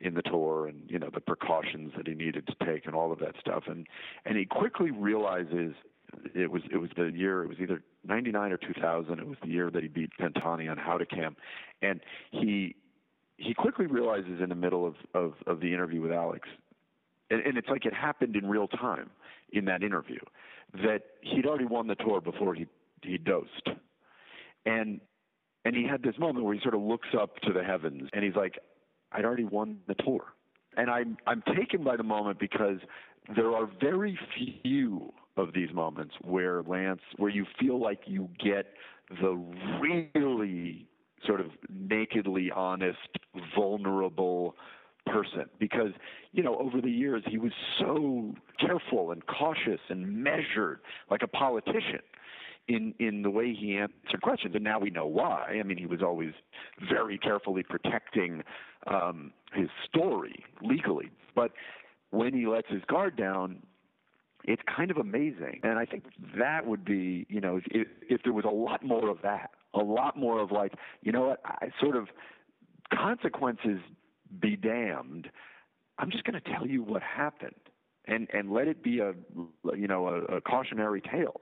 [0.00, 3.12] in the tour and you know the precautions that he needed to take and all
[3.12, 3.64] of that stuff.
[3.66, 3.86] And
[4.24, 5.74] and he quickly realizes
[6.34, 9.48] it was it was the year it was either 99 or 2000 it was the
[9.48, 11.36] year that he beat Pantani on Hautacam.
[11.80, 12.76] And he
[13.42, 16.48] he quickly realizes in the middle of of of the interview with Alex
[17.32, 19.10] and, and it's like it happened in real time
[19.52, 20.18] in that interview
[20.74, 22.66] that he'd already won the tour before he
[23.02, 23.68] he dosed.
[24.66, 25.00] And
[25.64, 28.22] and he had this moment where he sort of looks up to the heavens and
[28.22, 28.58] he's like
[29.12, 30.24] I'd already won the tour.
[30.76, 32.78] And I'm I'm taken by the moment because
[33.34, 34.18] there are very
[34.62, 38.74] few of these moments where Lance where you feel like you get
[39.20, 39.32] the
[39.80, 40.86] really
[41.26, 42.98] sort of nakedly honest,
[43.56, 44.56] vulnerable
[45.06, 45.46] person.
[45.58, 45.92] Because
[46.32, 50.80] you know over the years he was so careful and cautious and measured
[51.10, 52.00] like a politician
[52.68, 54.54] in in the way he answered questions.
[54.54, 55.58] And now we know why.
[55.58, 56.32] I mean he was always
[56.88, 58.42] very carefully protecting
[58.86, 61.10] um his story legally.
[61.34, 61.52] But
[62.10, 63.62] when he lets his guard down
[64.44, 65.60] it's kind of amazing.
[65.62, 66.04] And I think
[66.36, 69.80] that would be, you know, if, if there was a lot more of that, a
[69.80, 72.08] lot more of like, you know what, I sort of
[72.92, 73.80] consequences
[74.40, 75.30] be damned.
[75.98, 77.54] I'm just going to tell you what happened,
[78.06, 79.12] and and let it be a,
[79.76, 81.40] you know, a, a cautionary tale.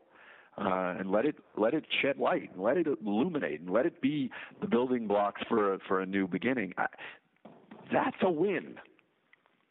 [0.59, 4.03] Uh, and let it let it shed light, and let it illuminate, and let it
[4.03, 6.75] be the building blocks for a, for a new beginning.
[6.77, 6.87] I,
[7.93, 8.75] that's a win.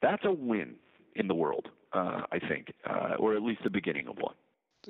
[0.01, 0.75] That's a win
[1.15, 4.35] in the world uh, I think, uh, or at least the beginning of one.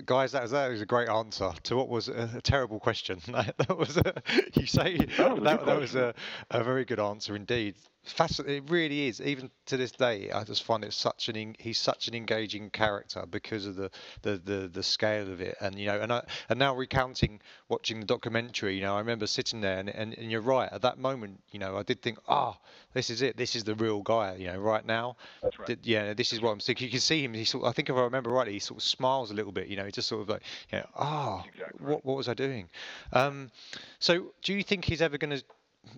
[0.06, 3.20] Guys, that was, that was a great answer to what was a, a terrible question.
[3.28, 4.22] that was a,
[4.54, 6.14] you say that, that, that was a,
[6.52, 8.64] a very good answer indeed fascinating.
[8.64, 9.22] It really is.
[9.22, 13.26] Even to this day, I just find it such an he's such an engaging character
[13.30, 15.58] because of the, the, the, the scale of it.
[15.62, 19.28] And you know, and I, and now recounting watching the documentary, you know, I remember
[19.28, 20.70] sitting there, and, and, and you're right.
[20.72, 23.38] At that moment, you know, I did think, ah, oh, this is it.
[23.38, 24.36] This is the real guy.
[24.36, 25.18] You know, right now.
[25.42, 25.78] That's right.
[25.84, 26.86] yeah, this is what I'm thinking.
[26.86, 27.34] You can see him.
[27.34, 27.66] He sort.
[27.66, 29.68] I think if I remember rightly, he sort of smiles a little bit.
[29.68, 31.90] You know, he just sort of like, you know, ah, oh, exactly right.
[31.90, 32.70] what what was I doing?
[33.14, 33.52] Um,
[34.00, 35.44] so, do you think he's ever going to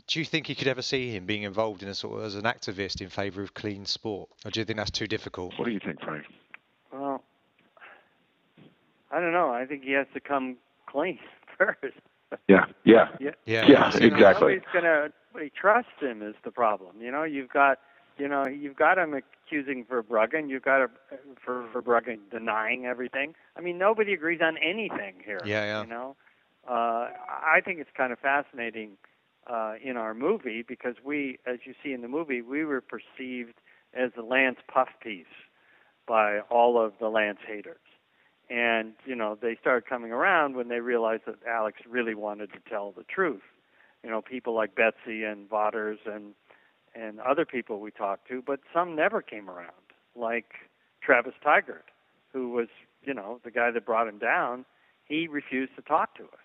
[0.07, 2.35] do you think you could ever see him being involved in a sort of as
[2.35, 5.53] an activist in favour of clean sport, or do you think that's too difficult?
[5.57, 6.25] What do you think, Frank?
[6.91, 7.23] Well,
[9.11, 9.49] I don't know.
[9.49, 11.19] I think he has to come clean
[11.57, 11.97] first.
[12.47, 14.19] Yeah, yeah, yeah, yeah, yeah exactly.
[14.21, 17.01] Nobody's gonna nobody trust him is the problem.
[17.01, 17.79] You know, you've got
[18.17, 20.89] you know you've got him accusing Verbruggen, you've got a,
[21.43, 23.33] for Verbruggen denying everything.
[23.57, 25.41] I mean, nobody agrees on anything here.
[25.43, 25.81] Yeah, yeah.
[25.83, 26.15] You know,
[26.69, 28.91] uh, I think it's kind of fascinating
[29.47, 33.55] uh, in our movie because we, as you see in the movie, we were perceived
[33.93, 35.25] as the Lance puff piece
[36.07, 37.77] by all of the Lance haters.
[38.49, 42.59] And, you know, they started coming around when they realized that Alex really wanted to
[42.69, 43.41] tell the truth.
[44.03, 46.33] You know, people like Betsy and Vaughters and
[46.93, 49.71] and other people we talked to, but some never came around,
[50.13, 50.55] like
[51.01, 51.87] Travis Tygart,
[52.33, 52.67] who was,
[53.03, 54.65] you know, the guy that brought him down.
[55.05, 56.43] He refused to talk to us.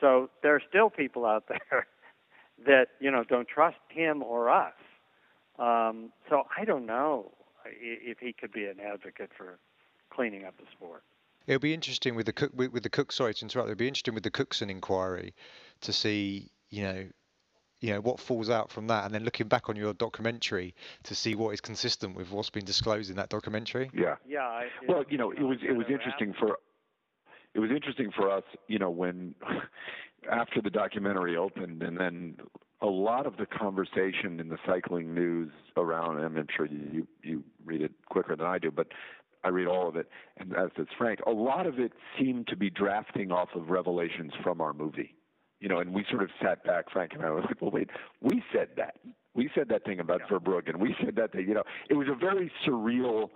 [0.00, 1.88] So there are still people out there
[2.66, 4.74] that you know don't trust him or us.
[5.58, 7.32] Um, so I don't know
[7.66, 9.58] if he could be an advocate for
[10.10, 11.02] cleaning up the sport.
[11.46, 13.12] It'll be interesting with the cook with, with the cook.
[13.12, 13.68] Sorry to interrupt.
[13.68, 15.34] It'll be interesting with the Cookson inquiry
[15.82, 17.06] to see you know
[17.80, 21.14] you know what falls out from that, and then looking back on your documentary to
[21.14, 23.90] see what is consistent with what's been disclosed in that documentary.
[23.92, 24.16] Yeah.
[24.26, 24.40] Yeah.
[24.40, 26.56] I, well, you know, it was it was interesting for
[27.54, 29.34] it was interesting for us, you know, when
[30.30, 32.36] after the documentary opened, and then
[32.80, 37.42] a lot of the conversation in the cycling news around, and I'm sure you you
[37.64, 38.88] read it quicker than I do, but
[39.42, 40.08] I read all of it,
[40.38, 41.20] and as does Frank.
[41.26, 45.14] A lot of it seemed to be drafting off of revelations from our movie,
[45.60, 47.90] you know, and we sort of sat back, Frank and I were like, well, wait,
[48.20, 48.96] we said that.
[49.34, 50.38] We said that thing about yeah.
[50.38, 50.76] Verbruggen.
[50.76, 53.30] We said that thing, you know, it was a very surreal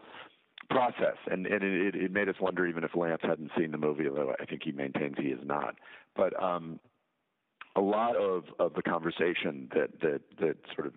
[0.71, 4.09] process, and and it, it made us wonder even if Lance hadn't seen the movie,
[4.09, 5.77] although I think he maintains he is not.
[6.17, 6.79] But um,
[7.77, 10.95] a lot of of the conversation that that that sort of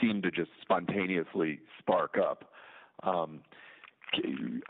[0.00, 2.44] seemed to just spontaneously spark up.
[3.02, 3.40] Um,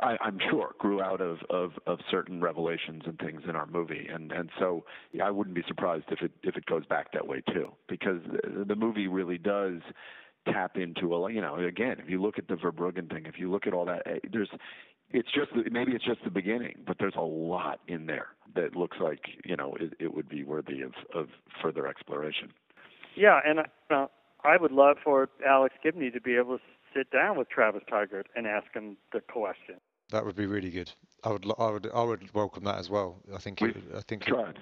[0.00, 4.06] I, I'm sure grew out of, of, of certain revelations and things in our movie,
[4.12, 4.84] and and so
[5.22, 8.20] I wouldn't be surprised if it if it goes back that way too, because
[8.66, 9.80] the movie really does
[10.46, 13.50] tap into a you know again if you look at the Verbruggen thing if you
[13.50, 14.48] look at all that eh, there's
[15.10, 18.96] it's just maybe it's just the beginning but there's a lot in there that looks
[19.00, 21.28] like you know it, it would be worthy of, of
[21.62, 22.52] further exploration.
[23.16, 24.06] Yeah and uh,
[24.44, 26.64] I would love for Alex Gibney to be able to
[26.96, 29.76] sit down with Travis Tygart and ask him the question.
[30.10, 30.90] That would be really good.
[31.22, 33.20] I would I would I would welcome that as well.
[33.34, 34.56] I think it, I think tried.
[34.56, 34.58] It,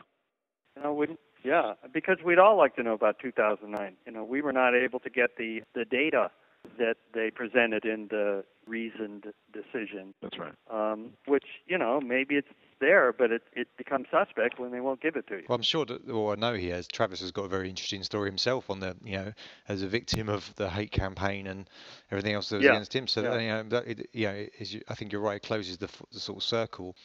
[0.76, 3.96] you know, wouldn't yeah, because we'd all like to know about 2009.
[4.06, 6.30] You know, we were not able to get the the data
[6.78, 10.14] that they presented in the reasoned decision.
[10.20, 10.52] That's right.
[10.70, 12.48] Um, which you know maybe it's
[12.80, 15.44] there, but it it becomes suspect when they won't give it to you.
[15.48, 16.86] Well, I'm sure that, well, I know he has.
[16.86, 19.32] Travis has got a very interesting story himself on the, you know,
[19.68, 21.68] as a victim of the hate campaign and
[22.10, 22.72] everything else that was yeah.
[22.72, 23.06] against him.
[23.06, 23.30] So, yeah.
[23.30, 25.36] that, you know, that, it, you know, is, I think you're right.
[25.36, 26.96] It closes the, the sort of circle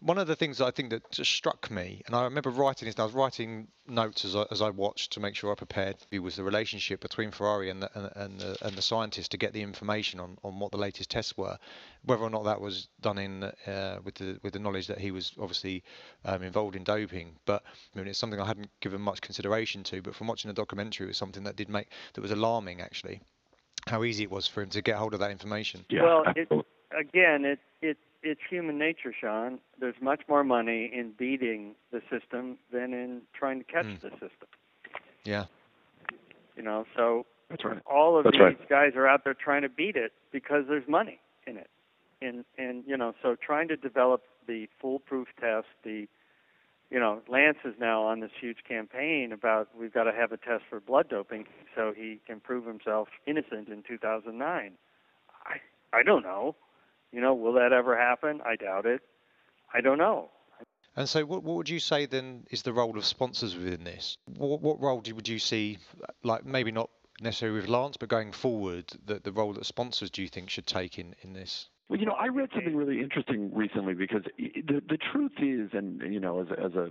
[0.00, 2.94] one of the things I think that just struck me, and I remember writing this,
[2.94, 5.96] and I was writing notes as I, as I watched to make sure I prepared,
[6.20, 9.52] was the relationship between Ferrari and the, and, and the, and the scientists to get
[9.52, 11.58] the information on, on what the latest tests were,
[12.04, 15.10] whether or not that was done in uh, with the with the knowledge that he
[15.10, 15.82] was obviously
[16.24, 17.34] um, involved in doping.
[17.44, 20.00] But I mean, it's something I hadn't given much consideration to.
[20.00, 23.20] But from watching the documentary, it was something that did make that was alarming actually,
[23.88, 25.84] how easy it was for him to get hold of that information.
[25.88, 26.02] Yeah.
[26.02, 26.48] Well, it,
[26.96, 27.98] again, it it
[28.30, 29.58] it's human nature, Sean.
[29.80, 34.00] There's much more money in beating the system than in trying to catch mm.
[34.00, 34.48] the system.
[35.24, 35.44] Yeah.
[36.56, 37.78] You know, so that's right.
[37.86, 38.68] All of that's these right.
[38.68, 41.70] guys are out there trying to beat it because there's money in it.
[42.20, 46.06] and and you know, so trying to develop the foolproof test, the
[46.90, 50.38] you know, Lance is now on this huge campaign about we've got to have a
[50.38, 51.44] test for blood doping
[51.76, 54.72] so he can prove himself innocent in 2009.
[55.44, 55.56] I
[55.96, 56.56] I don't know.
[57.12, 58.40] You know, will that ever happen?
[58.44, 59.00] I doubt it.
[59.72, 60.30] I don't know.
[60.96, 64.18] And so, what, what would you say then is the role of sponsors within this?
[64.36, 65.78] What, what role do, would you see,
[66.24, 66.90] like maybe not
[67.20, 70.66] necessarily with Lance, but going forward, the, the role that sponsors do you think should
[70.66, 71.68] take in, in this?
[71.88, 76.00] Well, you know, I read something really interesting recently because the the truth is, and
[76.12, 76.90] you know, as as a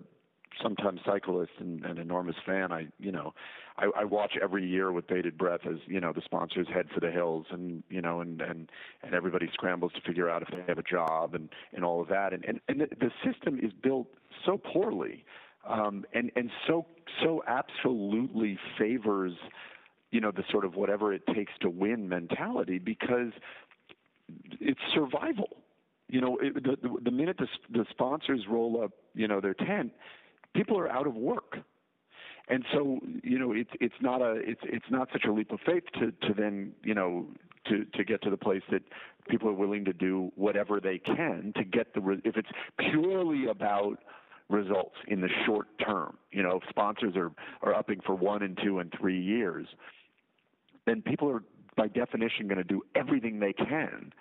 [0.61, 2.71] sometimes cyclist and an enormous fan.
[2.71, 3.33] I, you know,
[3.77, 6.99] I, I watch every year with bated breath as you know the sponsors head for
[6.99, 8.69] the hills, and you know, and and
[9.03, 12.07] and everybody scrambles to figure out if they have a job and and all of
[12.09, 12.33] that.
[12.33, 14.07] And and and the, system is built
[14.45, 15.25] so poorly,
[15.67, 16.85] um, and and so
[17.23, 19.33] so absolutely favors,
[20.11, 23.31] you know, the sort of whatever it takes to win mentality because
[24.59, 25.49] it's survival
[26.09, 29.53] you know, it, the, the the minute the the sponsors roll up, you know, their
[29.53, 29.91] tent,
[30.55, 31.57] people are out of work.
[32.49, 35.59] And so, you know, it's it's not a it's it's not such a leap of
[35.65, 37.27] faith to to then, you know,
[37.65, 38.83] to to get to the place that
[39.29, 43.97] people are willing to do whatever they can to get the if it's purely about
[44.49, 46.17] results in the short term.
[46.31, 47.31] You know, if sponsors are
[47.61, 49.67] are upping for one and two and three years,
[50.85, 51.43] then people are
[51.75, 54.13] by definition going to do everything they can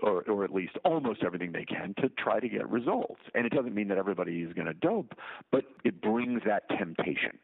[0.00, 3.20] or, or at least almost everything they can to try to get results.
[3.34, 5.14] And it doesn't mean that everybody is going to dope,
[5.50, 7.38] but it brings that temptation.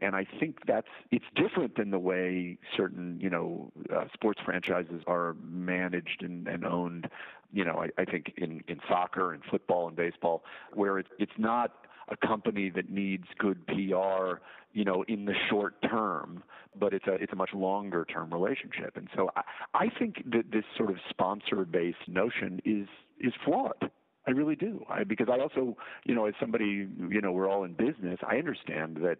[0.00, 5.02] And I think that's it's different than the way certain you know uh, sports franchises
[5.06, 7.08] are managed and, and owned.
[7.52, 11.38] You know, I, I think in in soccer and football and baseball, where it, it's
[11.38, 14.40] not a company that needs good PR,
[14.74, 16.42] you know, in the short term,
[16.78, 18.96] but it's a it's a much longer term relationship.
[18.96, 19.42] And so I,
[19.74, 23.90] I think that this sort of sponsor based notion is is flawed.
[24.26, 24.84] I really do.
[24.88, 28.18] I, because I also, you know, as somebody, you know, we're all in business.
[28.26, 29.18] I understand that,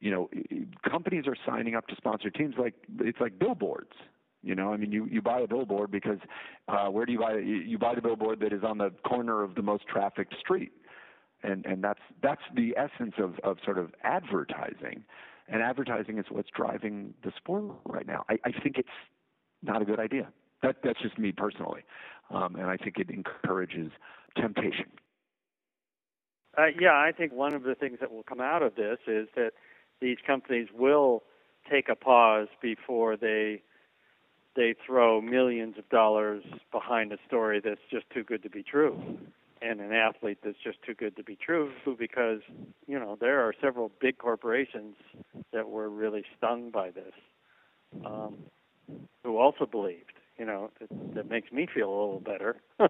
[0.00, 0.30] you know,
[0.88, 3.92] companies are signing up to sponsor teams like it's like billboards.
[4.42, 6.18] You know, I mean, you you buy a billboard because
[6.68, 9.42] uh, where do you buy you, you buy the billboard that is on the corner
[9.42, 10.72] of the most trafficked street
[11.44, 15.04] and and that's that's the essence of of sort of advertising,
[15.48, 18.24] and advertising is what's driving the sport right now.
[18.28, 18.88] I, I think it's
[19.62, 20.28] not a good idea.
[20.62, 21.82] That that's just me personally,
[22.30, 23.92] um, and I think it encourages
[24.36, 24.86] temptation.
[26.56, 29.28] Uh, yeah, I think one of the things that will come out of this is
[29.34, 29.52] that
[30.00, 31.22] these companies will
[31.70, 33.62] take a pause before they
[34.56, 39.18] they throw millions of dollars behind a story that's just too good to be true
[39.64, 42.40] and an athlete that's just too good to be true because
[42.86, 44.96] you know there are several big corporations
[45.52, 47.14] that were really stung by this
[48.04, 48.36] um,
[49.22, 52.56] who also believed you know that, that makes me feel a little better.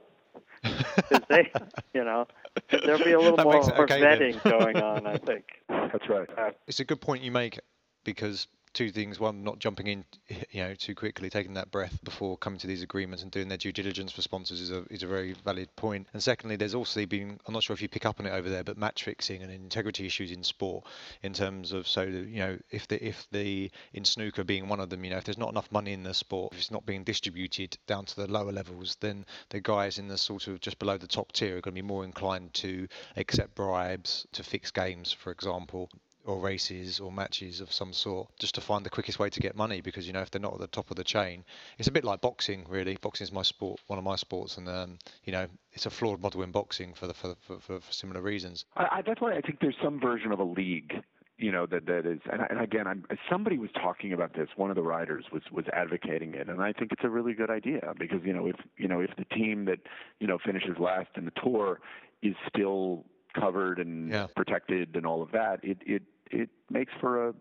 [0.62, 1.52] Because they
[1.92, 2.26] you know
[2.70, 5.44] there'll be a little more, more okay, vetting going on i think.
[5.68, 6.28] That's right.
[6.36, 7.60] Uh, it's a good point you make
[8.02, 9.18] because two things.
[9.18, 10.04] One, not jumping in,
[10.50, 13.56] you know, too quickly, taking that breath before coming to these agreements and doing their
[13.56, 16.08] due diligence for sponsors is a is a very valid point.
[16.12, 18.50] And secondly, there's also been, I'm not sure if you pick up on it over
[18.50, 20.84] there, but match fixing and integrity issues in sport
[21.22, 24.90] in terms of so you know if the if the in snooker being one of
[24.90, 27.04] them, you know, if there's not enough money in the sport, if it's not being
[27.04, 30.98] distributed down to the lower levels, then the guys in the sort of just below
[30.98, 35.12] the top tier are going to be more inclined to accept bribes to fix games,
[35.12, 35.88] for example
[36.24, 39.56] or races or matches of some sort just to find the quickest way to get
[39.56, 41.44] money because you know if they're not at the top of the chain
[41.78, 44.68] it's a bit like boxing really boxing is my sport one of my sports and
[44.68, 48.20] um, you know it's a flawed model in boxing for the for, for, for similar
[48.20, 50.94] reasons I, I, that's why I think there's some version of a league
[51.36, 54.70] you know that that is and, and again I'm, somebody was talking about this one
[54.70, 57.92] of the riders was was advocating it and I think it's a really good idea
[57.98, 59.80] because you know if you know if the team that
[60.20, 61.80] you know finishes last in the tour
[62.22, 64.28] is still covered and yeah.
[64.36, 67.34] protected and all of that it it it makes for a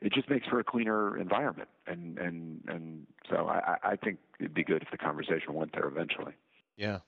[0.00, 4.54] it just makes for a cleaner environment and and and so I, I think it'd
[4.54, 6.34] be good if the conversation went there eventually.
[6.76, 7.00] Yeah.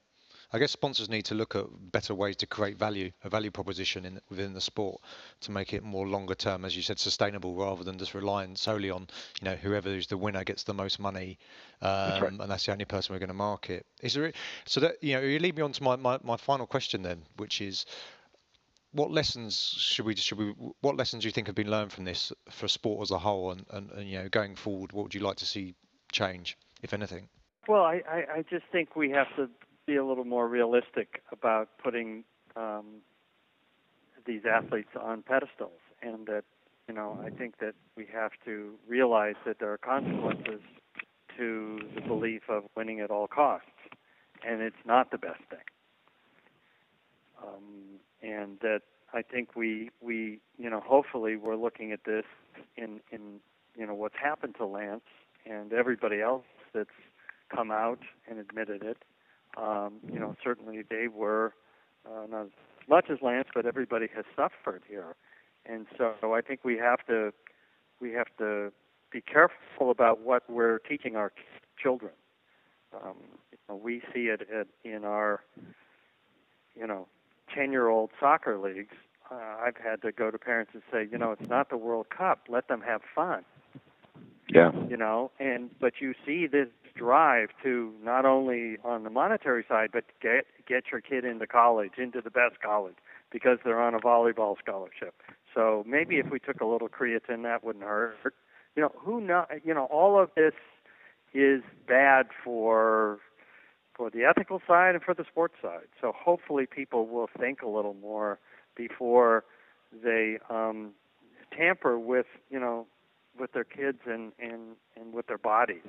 [0.52, 4.04] I guess sponsors need to look at better ways to create value, a value proposition
[4.04, 5.00] in, within the sport,
[5.40, 8.90] to make it more longer term, as you said, sustainable, rather than just relying solely
[8.90, 9.08] on,
[9.40, 11.38] you know, whoever is the winner gets the most money,
[11.82, 12.32] um, that's right.
[12.32, 13.86] and that's the only person we're going to market.
[14.02, 14.32] Is there
[14.66, 17.22] so that you know you lead me on to my, my, my final question then,
[17.36, 17.84] which is,
[18.96, 22.04] what lessons should we should we what lessons do you think have been learned from
[22.04, 25.14] this for sport as a whole and, and, and you know going forward what would
[25.14, 25.74] you like to see
[26.12, 27.28] change if anything
[27.68, 29.50] well I, I, just think we have to
[29.86, 32.24] be a little more realistic about putting
[32.56, 33.02] um,
[34.24, 36.44] these athletes on pedestals and that
[36.88, 40.60] you know I think that we have to realize that there are consequences
[41.36, 43.68] to the belief of winning at all costs
[44.46, 45.58] and it's not the best thing.
[47.42, 47.95] Um,
[48.26, 48.80] and that
[49.12, 52.24] I think we we you know hopefully we're looking at this
[52.76, 53.40] in in
[53.76, 55.04] you know what's happened to Lance
[55.48, 56.90] and everybody else that's
[57.54, 58.98] come out and admitted it.
[59.56, 61.54] Um, you know certainly they were
[62.06, 62.50] uh, not as
[62.88, 65.16] much as Lance, but everybody has suffered here,
[65.64, 67.32] and so I think we have to
[68.00, 68.72] we have to
[69.10, 71.32] be careful about what we're teaching our
[71.80, 72.12] children.
[72.94, 73.16] Um,
[73.52, 75.40] you know, we see it at, in our
[76.74, 77.08] you know
[77.56, 78.94] 10 year old soccer leagues,
[79.30, 82.06] uh, I've had to go to parents and say, you know, it's not the World
[82.10, 82.44] Cup.
[82.48, 83.44] Let them have fun.
[84.48, 84.70] Yeah.
[84.88, 89.90] You know, and but you see this drive to not only on the monetary side,
[89.92, 92.94] but get get your kid into college, into the best college,
[93.32, 95.20] because they're on a volleyball scholarship.
[95.52, 98.34] So maybe if we took a little creatine, that wouldn't hurt.
[98.76, 99.46] You know, who know?
[99.64, 100.54] You know, all of this
[101.34, 103.18] is bad for
[103.96, 105.88] for the ethical side and for the sports side.
[106.00, 108.38] So hopefully people will think a little more
[108.76, 109.44] before
[110.04, 110.90] they um,
[111.56, 112.86] tamper with you know
[113.38, 115.82] with their kids and and and with their bodies.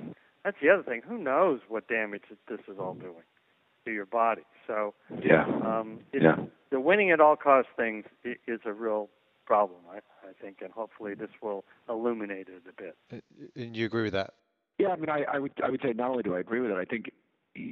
[0.43, 1.01] That's the other thing.
[1.07, 3.25] Who knows what damage this is all doing
[3.85, 4.43] to your body?
[4.65, 6.35] So yeah, um, it, yeah.
[6.71, 9.09] the winning at all costs thing is a real
[9.45, 9.79] problem.
[9.91, 13.23] I, I think, and hopefully this will illuminate it a bit.
[13.55, 14.33] And you agree with that?
[14.77, 16.71] Yeah, I mean, I, I would I would say not only do I agree with
[16.71, 17.11] it, I think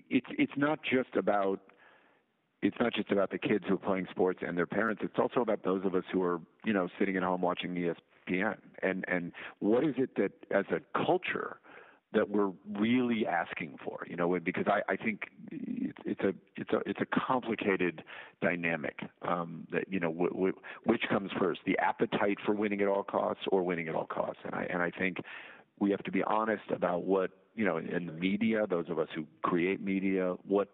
[0.10, 1.60] it's it's not just about
[2.62, 5.02] it's not just about the kids who are playing sports and their parents.
[5.04, 8.58] It's also about those of us who are you know sitting at home watching ESPN.
[8.82, 11.58] And and what is it that as a culture
[12.14, 14.06] that we're really asking for?
[14.10, 18.04] You know, because I I think it's, a it's a it's a complicated
[18.42, 19.00] dynamic.
[19.22, 23.04] Um, that you know w- w- which comes first, the appetite for winning at all
[23.04, 24.42] costs or winning at all costs.
[24.44, 25.18] And I and I think
[25.80, 29.08] we have to be honest about what you know in the media those of us
[29.16, 30.70] who create media what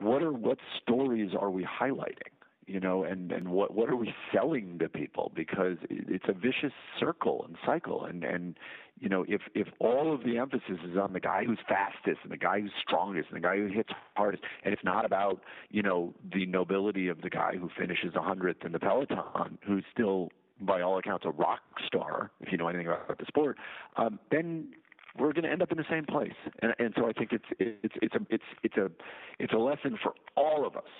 [0.00, 2.32] what are what stories are we highlighting
[2.68, 5.32] you know and and what what are we selling to people?
[5.34, 8.56] Because it's a vicious circle and cycle and and
[9.00, 12.30] you know if if all of the emphasis is on the guy who's fastest and
[12.30, 15.40] the guy who's strongest and the guy who hits hardest and it's not about
[15.70, 19.84] you know the nobility of the guy who finishes a hundredth in the peloton who's
[19.92, 20.28] still
[20.60, 23.56] by all accounts a rock star if you know anything about the sport
[23.96, 24.68] um then
[25.16, 26.32] we're going to end up in the same place.
[26.60, 28.90] And, and so I think it's it's it's a it's it's a
[29.38, 30.90] it's a lesson for all of us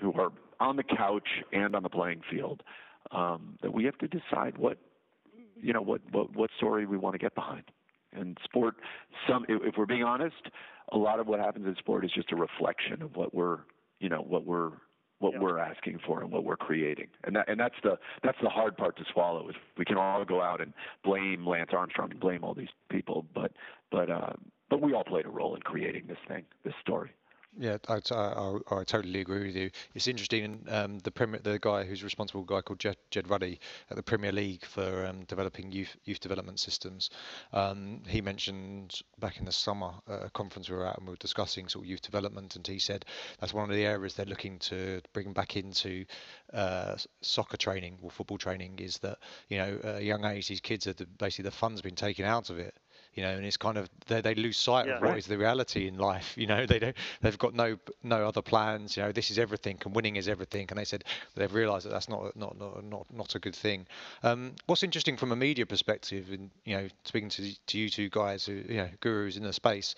[0.00, 0.30] who are
[0.60, 2.62] on the couch and on the playing field
[3.12, 4.78] um, that we have to decide what
[5.60, 7.64] you know what what what story we want to get behind.
[8.12, 8.76] And sport,
[9.28, 10.50] some if, if we're being honest,
[10.92, 13.58] a lot of what happens in sport is just a reflection of what we're
[14.00, 14.70] you know what we're
[15.18, 15.40] what yeah.
[15.40, 17.08] we're asking for and what we're creating.
[17.24, 20.24] And that and that's the that's the hard part to swallow is we can all
[20.24, 20.72] go out and
[21.04, 23.52] blame Lance Armstrong and blame all these people, but
[23.90, 24.32] but uh,
[24.68, 27.10] but we all played a role in creating this thing, this story.
[27.58, 29.70] Yeah, I, I, I, totally agree with you.
[29.94, 30.62] It's interesting.
[30.68, 34.30] Um, the Premier, the guy who's responsible, guy called Ged, Ged Roddy at the Premier
[34.30, 37.08] League for um, developing youth youth development systems.
[37.54, 41.16] Um, he mentioned back in the summer a conference we were at and we were
[41.16, 43.06] discussing sort of youth development, and he said
[43.40, 46.04] that's one of the areas they're looking to bring back into
[46.52, 48.78] uh, soccer training or football training.
[48.80, 52.26] Is that you know, young age, these kids are the, basically the fun's been taken
[52.26, 52.74] out of it
[53.16, 55.18] you know, and it's kind of they, they lose sight yeah, of what right.
[55.18, 56.34] is the reality in life.
[56.36, 58.96] You know, they don't they've got no no other plans.
[58.96, 60.66] You know, this is everything, and winning is everything.
[60.68, 61.02] And they said
[61.34, 63.86] they've realised that that's not not not not not a good thing.
[64.22, 68.10] Um, what's interesting from a media perspective, and you know, speaking to to you two
[68.10, 69.94] guys who you know gurus in the space,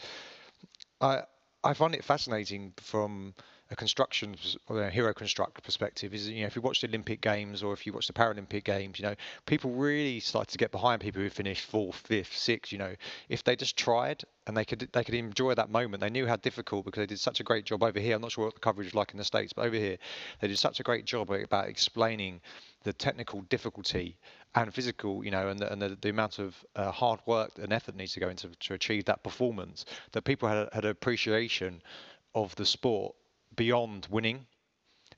[1.00, 1.22] I
[1.64, 3.34] I find it fascinating from
[3.70, 4.34] a construction
[4.68, 7.74] or a hero construct perspective is you know if you watch the Olympic Games or
[7.74, 9.14] if you watch the Paralympic Games, you know
[9.44, 12.72] people really start to get behind people who finish fourth, fifth, sixth.
[12.72, 12.94] You know
[13.28, 16.00] if they just tried and they could they could enjoy that moment.
[16.00, 18.16] They knew how difficult because they did such a great job over here.
[18.16, 19.98] I'm not sure what the coverage is like in the states, but over here
[20.40, 22.40] they did such a great job about explaining
[22.84, 24.16] the technical difficulty
[24.54, 27.72] and physical, you know, and the, and the, the amount of uh, hard work and
[27.72, 29.84] effort needs to go into to achieve that performance.
[30.12, 31.82] That people had had an appreciation
[32.34, 33.14] of the sport
[33.56, 34.46] beyond winning.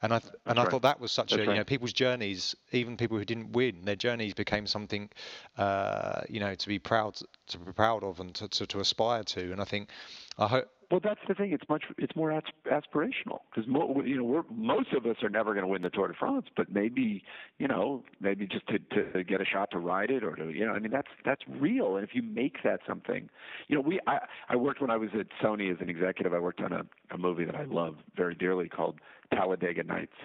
[0.03, 0.67] And I th- and right.
[0.67, 3.53] I thought that was such That's a you know people's journeys, even people who didn't
[3.53, 5.11] win, their journeys became something
[5.59, 9.25] uh, you know to be proud to be proud of and to, to, to aspire
[9.25, 9.53] to.
[9.53, 9.91] And I think
[10.39, 11.53] I hope well, that's the thing.
[11.53, 11.85] It's much.
[11.99, 12.31] It's more
[12.67, 15.91] aspirational because mo- you know we're most of us are never going to win the
[15.91, 17.23] Tour de France, but maybe
[17.59, 18.79] you know maybe just to,
[19.13, 21.43] to get a shot to ride it or to you know I mean that's that's
[21.47, 21.95] real.
[21.95, 23.31] And if you make that something,
[23.69, 26.35] you know we I I worked when I was at Sony as an executive.
[26.35, 26.83] I worked on a
[27.13, 28.99] a movie that I love very dearly called
[29.35, 30.17] Talladega Nights,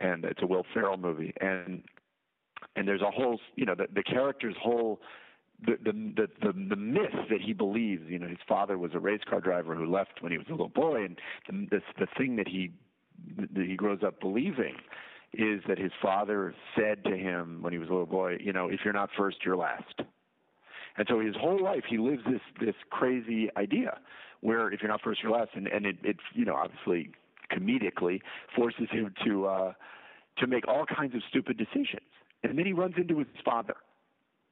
[0.00, 1.32] and it's a Will Ferrell movie.
[1.40, 1.82] And
[2.76, 5.00] and there's a whole you know the the character's whole
[5.66, 9.20] the, the the the myth that he believes, you know, his father was a race
[9.28, 12.36] car driver who left when he was a little boy, and the the, the thing
[12.36, 12.72] that he
[13.36, 14.76] that he grows up believing
[15.32, 18.68] is that his father said to him when he was a little boy, you know,
[18.68, 20.00] if you're not first, you're last.
[20.96, 23.98] And so his whole life he lives this this crazy idea
[24.40, 27.10] where if you're not first, you're last, and and it it you know obviously
[27.50, 28.20] comedically
[28.56, 29.72] forces him to uh,
[30.38, 32.08] to make all kinds of stupid decisions,
[32.42, 33.74] and then he runs into his father.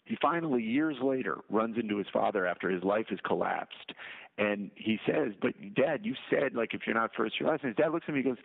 [0.04, 3.92] He finally, years later, runs into his father after his life has collapsed,
[4.38, 7.70] and he says, "But Dad, you said like if you're not first, you're last." And
[7.70, 8.44] his dad looks at me and goes,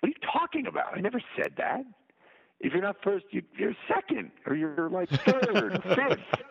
[0.00, 0.96] "What are you talking about?
[0.96, 1.84] I never said that.
[2.60, 6.42] If you're not first, you, you're second, or you're like third, fifth."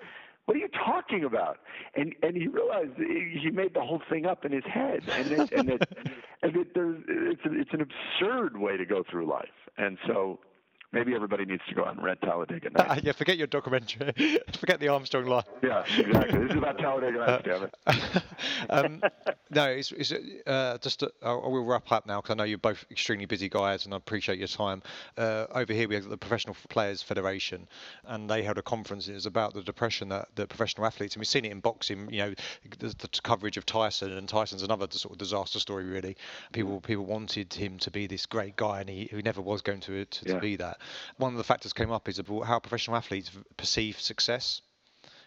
[0.46, 1.60] What are you talking about?
[1.96, 5.52] And and he realized he made the whole thing up in his head, and it,
[5.52, 5.90] and it,
[6.42, 9.50] and it, there's, it's it's an absurd way to go through life.
[9.78, 10.40] And so
[10.92, 13.04] maybe everybody needs to go out and rent Talladega Nights.
[13.04, 14.40] yeah, forget your documentary.
[14.58, 15.44] forget the Armstrong Lie.
[15.64, 16.40] Yeah, exactly.
[16.40, 18.24] this is about Talladega Nights, damn it.
[18.70, 19.02] um,
[19.50, 20.14] no, it's, it's
[20.48, 23.50] uh, just uh, I will wrap up now because I know you're both extremely busy
[23.50, 24.82] guys, and I appreciate your time.
[25.18, 27.68] Uh, over here we have the Professional Players Federation,
[28.06, 29.08] and they held a conference.
[29.08, 32.12] It was about the depression that the professional athletes, and we've seen it in boxing.
[32.12, 32.34] You know,
[32.80, 35.86] the, the coverage of Tyson, and Tyson's another sort of disaster story.
[35.86, 36.18] Really,
[36.54, 39.80] people people wanted him to be this great guy, and he, he never was going
[39.82, 40.36] to to, yeah.
[40.36, 40.81] to be that.
[41.18, 44.62] One of the factors came up is about how professional athletes perceive success.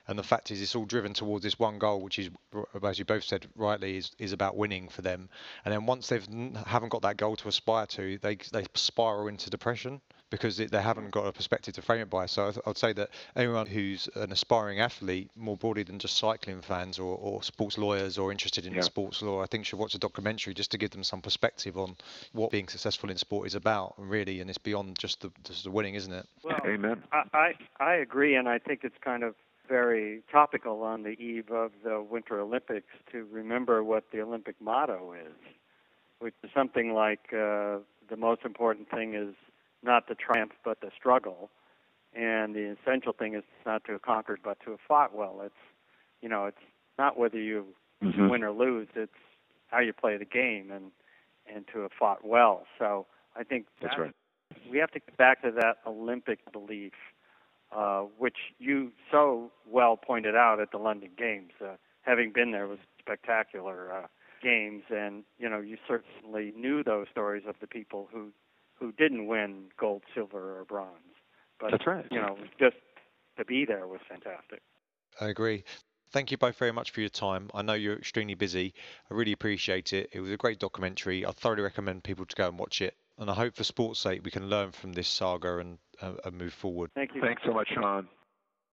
[0.06, 2.28] And the fact is, it's all driven towards this one goal, which is,
[2.82, 5.30] as you both said rightly, is, is about winning for them.
[5.64, 6.26] And then once they've
[6.66, 10.02] haven't got that goal to aspire to, they they spiral into depression
[10.34, 12.26] because they haven't got a perspective to frame it by.
[12.26, 16.98] So I'd say that anyone who's an aspiring athlete, more broadly than just cycling fans
[16.98, 18.80] or, or sports lawyers or interested in yeah.
[18.80, 21.94] sports law, I think should watch a documentary just to give them some perspective on
[22.32, 25.70] what being successful in sport is about, really, and it's beyond just the, just the
[25.70, 26.26] winning, isn't it?
[26.42, 27.04] Well, Amen.
[27.12, 27.52] I, I
[27.84, 29.36] I agree, and I think it's kind of
[29.68, 35.12] very topical on the eve of the Winter Olympics to remember what the Olympic motto
[35.12, 35.32] is,
[36.18, 37.78] which is something like uh,
[38.10, 39.34] the most important thing is
[39.84, 41.50] not the triumph but the struggle,
[42.14, 45.40] and the essential thing is not to have conquered but to have fought well.
[45.44, 45.54] It's
[46.20, 46.58] you know it's
[46.98, 47.66] not whether you
[48.02, 48.28] mm-hmm.
[48.28, 49.12] win or lose; it's
[49.68, 50.90] how you play the game and
[51.52, 52.64] and to have fought well.
[52.78, 53.06] So
[53.36, 54.14] I think that's right.
[54.70, 56.92] We have to get back to that Olympic belief
[57.74, 61.50] uh, which you so well pointed out at the London Games.
[61.60, 64.06] Uh, having been there was spectacular uh,
[64.42, 68.28] games, and you know you certainly knew those stories of the people who
[68.78, 70.98] who didn't win gold, silver, or bronze.
[71.60, 72.06] But that's right.
[72.10, 72.76] You know, just
[73.38, 74.60] to be there was fantastic.
[75.20, 75.64] I agree.
[76.10, 77.50] Thank you both very much for your time.
[77.54, 78.74] I know you're extremely busy.
[79.10, 80.10] I really appreciate it.
[80.12, 81.26] It was a great documentary.
[81.26, 82.94] I thoroughly recommend people to go and watch it.
[83.18, 86.36] And I hope for sport's sake we can learn from this saga and, uh, and
[86.36, 86.90] move forward.
[86.94, 87.20] Thank you.
[87.20, 88.08] Thanks so much, Sean.